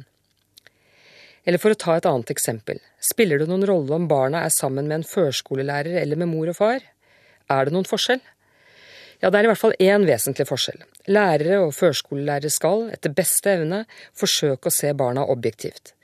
Eller 1.44 1.61
for 1.61 1.77
å 1.77 1.83
ta 1.85 1.99
et 1.99 2.09
annet 2.09 2.33
eksempel, 2.33 2.81
spiller 3.05 3.44
det 3.44 3.51
noen 3.53 3.68
rolle 3.68 4.01
om 4.01 4.09
barna 4.09 4.47
er 4.49 4.57
sammen 4.62 4.88
med 4.88 5.03
en 5.03 5.09
førskolelærer 5.12 6.01
eller 6.01 6.25
med 6.25 6.33
mor 6.33 6.49
og 6.55 6.57
far? 6.57 6.81
Er 7.53 7.68
det 7.68 7.77
noen 7.77 7.92
forskjell? 7.92 8.25
Ja, 9.20 9.31
det 9.31 9.38
er 9.38 9.46
i 9.46 9.50
hvert 9.53 9.61
fall 9.61 9.77
én 9.83 10.07
vesentlig 10.09 10.46
forskjell. 10.48 10.83
Lærere 11.12 11.61
og 11.64 11.74
førskolelærere 11.77 12.53
skal, 12.53 12.88
etter 12.94 13.14
beste 13.14 13.55
evne, 13.55 13.85
forsøke 14.16 14.70
å 14.70 14.74
se 14.74 14.92
barna 14.96 15.27
objektivt. 15.35 15.94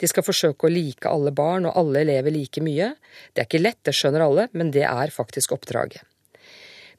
De 0.00 0.08
skal 0.10 0.26
forsøke 0.26 0.66
å 0.66 0.72
like 0.72 1.08
alle 1.08 1.30
barn 1.34 1.68
og 1.68 1.76
alle 1.78 2.02
elever 2.02 2.34
like 2.34 2.62
mye. 2.64 2.94
Det 3.32 3.44
er 3.44 3.48
ikke 3.48 3.62
lett, 3.62 3.80
det 3.86 3.94
skjønner 3.94 4.26
alle, 4.26 4.48
men 4.52 4.72
det 4.74 4.82
er 4.88 5.14
faktisk 5.14 5.54
oppdraget. 5.54 6.02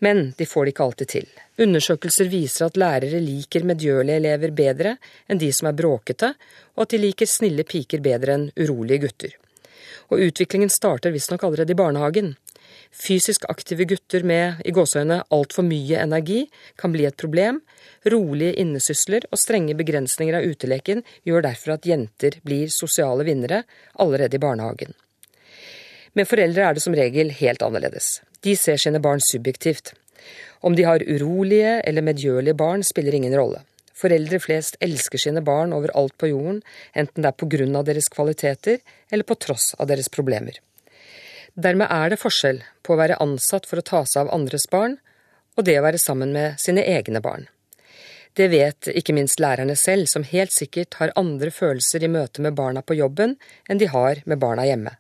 Men 0.04 0.34
de 0.38 0.46
får 0.46 0.66
det 0.66 0.74
ikke 0.74 0.86
alltid 0.86 1.12
til. 1.12 1.28
Undersøkelser 1.66 2.28
viser 2.32 2.68
at 2.68 2.80
lærere 2.80 3.22
liker 3.24 3.64
medgjørlige 3.68 4.20
elever 4.20 4.52
bedre 4.56 4.96
enn 5.32 5.40
de 5.40 5.52
som 5.56 5.70
er 5.70 5.78
bråkete, 5.78 6.34
og 6.76 6.84
at 6.84 6.96
de 6.96 7.00
liker 7.00 7.30
snille 7.30 7.64
piker 7.68 8.04
bedre 8.04 8.36
enn 8.36 8.50
urolige 8.60 9.06
gutter. 9.06 9.38
Og 10.12 10.22
utviklingen 10.28 10.70
starter 10.70 11.16
visstnok 11.16 11.46
allerede 11.48 11.74
i 11.74 11.80
barnehagen. 11.80 12.36
Fysisk 12.92 13.46
aktive 13.50 13.88
gutter 13.90 14.24
med 14.28 14.62
i 14.66 14.74
gåseøyne 14.76 15.22
altfor 15.34 15.66
mye 15.68 16.00
energi 16.02 16.46
kan 16.80 16.94
bli 16.94 17.08
et 17.08 17.18
problem. 17.18 17.62
Rolige 18.12 18.56
innesysler 18.62 19.28
og 19.32 19.42
strenge 19.42 19.76
begrensninger 19.78 20.38
av 20.38 20.46
uteleken 20.46 21.04
gjør 21.28 21.48
derfor 21.48 21.76
at 21.76 21.90
jenter 21.90 22.40
blir 22.46 22.72
sosiale 22.74 23.26
vinnere 23.28 23.64
allerede 24.00 24.38
i 24.38 24.44
barnehagen. 24.44 24.96
Med 26.16 26.30
foreldre 26.30 26.64
er 26.64 26.76
det 26.76 26.84
som 26.86 26.96
regel 26.96 27.34
helt 27.42 27.64
annerledes. 27.66 28.22
De 28.46 28.56
ser 28.56 28.80
sine 28.80 29.02
barn 29.04 29.20
subjektivt. 29.20 29.94
Om 30.62 30.76
de 30.76 30.86
har 30.88 31.04
urolige 31.04 31.82
eller 31.84 32.06
medgjørlige 32.06 32.56
barn, 32.58 32.84
spiller 32.84 33.18
ingen 33.18 33.36
rolle. 33.36 33.66
Foreldre 33.96 34.40
flest 34.44 34.78
elsker 34.84 35.22
sine 35.22 35.44
barn 35.46 35.74
overalt 35.76 36.16
på 36.20 36.30
jorden, 36.32 36.62
enten 36.94 37.24
det 37.24 37.32
er 37.32 37.40
på 37.40 37.48
grunn 37.52 37.76
av 37.80 37.86
deres 37.88 38.10
kvaliteter 38.12 38.82
eller 39.12 39.28
på 39.28 39.38
tross 39.40 39.74
av 39.80 39.88
deres 39.92 40.10
problemer. 40.12 40.58
Dermed 41.56 41.88
er 41.88 42.12
det 42.12 42.20
forskjell 42.20 42.62
på 42.84 42.94
å 42.94 43.00
være 43.00 43.20
ansatt 43.24 43.68
for 43.70 43.80
å 43.80 43.86
ta 43.88 44.04
seg 44.04 44.26
av 44.26 44.34
andres 44.36 44.68
barn, 44.72 44.98
og 45.56 45.64
det 45.64 45.78
å 45.80 45.86
være 45.86 46.02
sammen 46.02 46.34
med 46.36 46.60
sine 46.60 46.84
egne 46.84 47.22
barn. 47.24 47.48
Det 48.36 48.50
vet 48.52 48.90
ikke 48.92 49.16
minst 49.16 49.40
lærerne 49.40 49.78
selv, 49.80 50.10
som 50.12 50.28
helt 50.28 50.52
sikkert 50.52 50.98
har 51.00 51.14
andre 51.16 51.54
følelser 51.56 52.04
i 52.04 52.12
møte 52.12 52.44
med 52.44 52.58
barna 52.58 52.84
på 52.84 52.98
jobben 53.00 53.38
enn 53.72 53.80
de 53.80 53.88
har 53.88 54.20
med 54.26 54.42
barna 54.42 54.68
hjemme. 54.68 54.98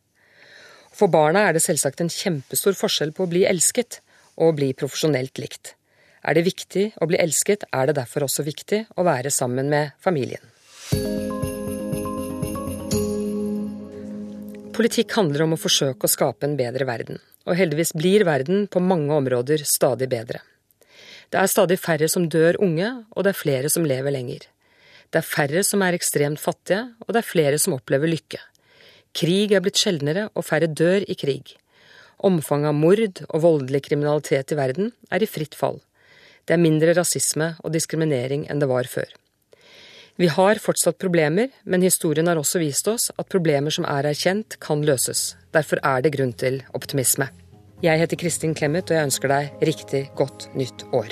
For 0.95 1.11
barna 1.11 1.43
er 1.49 1.57
det 1.57 1.65
selvsagt 1.65 1.99
en 1.99 2.13
kjempestor 2.13 2.77
forskjell 2.79 3.11
på 3.11 3.25
å 3.25 3.31
bli 3.33 3.43
elsket 3.49 3.99
og 4.39 4.53
å 4.53 4.55
bli 4.55 4.71
profesjonelt 4.79 5.43
likt. 5.43 5.75
Er 6.23 6.39
det 6.39 6.47
viktig 6.47 6.87
å 7.03 7.09
bli 7.11 7.19
elsket, 7.19 7.67
er 7.75 7.91
det 7.91 7.99
derfor 7.99 8.29
også 8.29 8.47
viktig 8.47 8.85
å 8.95 9.03
være 9.03 9.35
sammen 9.35 9.67
med 9.69 9.91
familien. 9.99 10.41
Politikk 14.75 15.13
handler 15.15 15.45
om 15.45 15.53
å 15.55 15.59
forsøke 15.59 16.03
å 16.03 16.11
skape 16.11 16.43
en 16.43 16.57
bedre 16.59 16.83
verden, 16.83 17.21
og 17.47 17.55
heldigvis 17.55 17.93
blir 17.95 18.25
verden 18.27 18.65
på 18.67 18.81
mange 18.83 19.13
områder 19.15 19.61
stadig 19.63 20.09
bedre. 20.11 20.41
Det 21.31 21.39
er 21.39 21.47
stadig 21.47 21.77
færre 21.79 22.09
som 22.11 22.25
dør 22.27 22.59
unge, 22.59 22.89
og 23.15 23.23
det 23.23 23.31
er 23.31 23.39
flere 23.39 23.71
som 23.71 23.87
lever 23.87 24.11
lenger. 24.11 24.49
Det 25.15 25.21
er 25.21 25.29
færre 25.29 25.63
som 25.63 25.79
er 25.85 25.95
ekstremt 25.95 26.43
fattige, 26.43 26.81
og 27.05 27.15
det 27.15 27.21
er 27.21 27.29
flere 27.29 27.61
som 27.61 27.77
opplever 27.77 28.11
lykke. 28.11 28.41
Krig 29.15 29.55
er 29.55 29.63
blitt 29.63 29.79
sjeldnere, 29.79 30.27
og 30.35 30.43
færre 30.43 30.67
dør 30.67 31.07
i 31.07 31.15
krig. 31.15 31.55
Omfanget 32.27 32.73
av 32.73 32.75
mord 32.75 33.21
og 33.29 33.43
voldelig 33.47 33.85
kriminalitet 33.87 34.51
i 34.51 34.59
verden 34.59 34.91
er 35.07 35.23
i 35.23 35.29
fritt 35.29 35.55
fall. 35.55 35.79
Det 36.43 36.57
er 36.57 36.65
mindre 36.67 36.97
rasisme 36.99 37.53
og 37.63 37.71
diskriminering 37.71 38.43
enn 38.51 38.59
det 38.59 38.67
var 38.67 38.91
før. 38.91 39.07
Vi 40.15 40.27
har 40.31 40.55
fortsatt 40.63 40.97
problemer, 40.97 41.49
men 41.67 41.83
historien 41.83 42.29
har 42.31 42.39
også 42.39 42.61
vist 42.61 42.87
oss 42.87 43.09
at 43.19 43.27
problemer 43.27 43.73
som 43.73 43.83
er 43.83 44.07
erkjent, 44.07 44.55
kan 44.63 44.85
løses. 44.87 45.33
Derfor 45.51 45.83
er 45.83 46.05
det 46.05 46.13
grunn 46.15 46.31
til 46.39 46.61
optimisme. 46.77 47.27
Jeg 47.83 47.99
heter 47.99 48.21
Kristin 48.23 48.55
Clemet, 48.55 48.87
og 48.87 48.95
jeg 48.95 49.11
ønsker 49.11 49.35
deg 49.35 49.65
riktig 49.67 50.05
godt 50.15 50.47
nytt 50.55 50.87
år. 50.95 51.11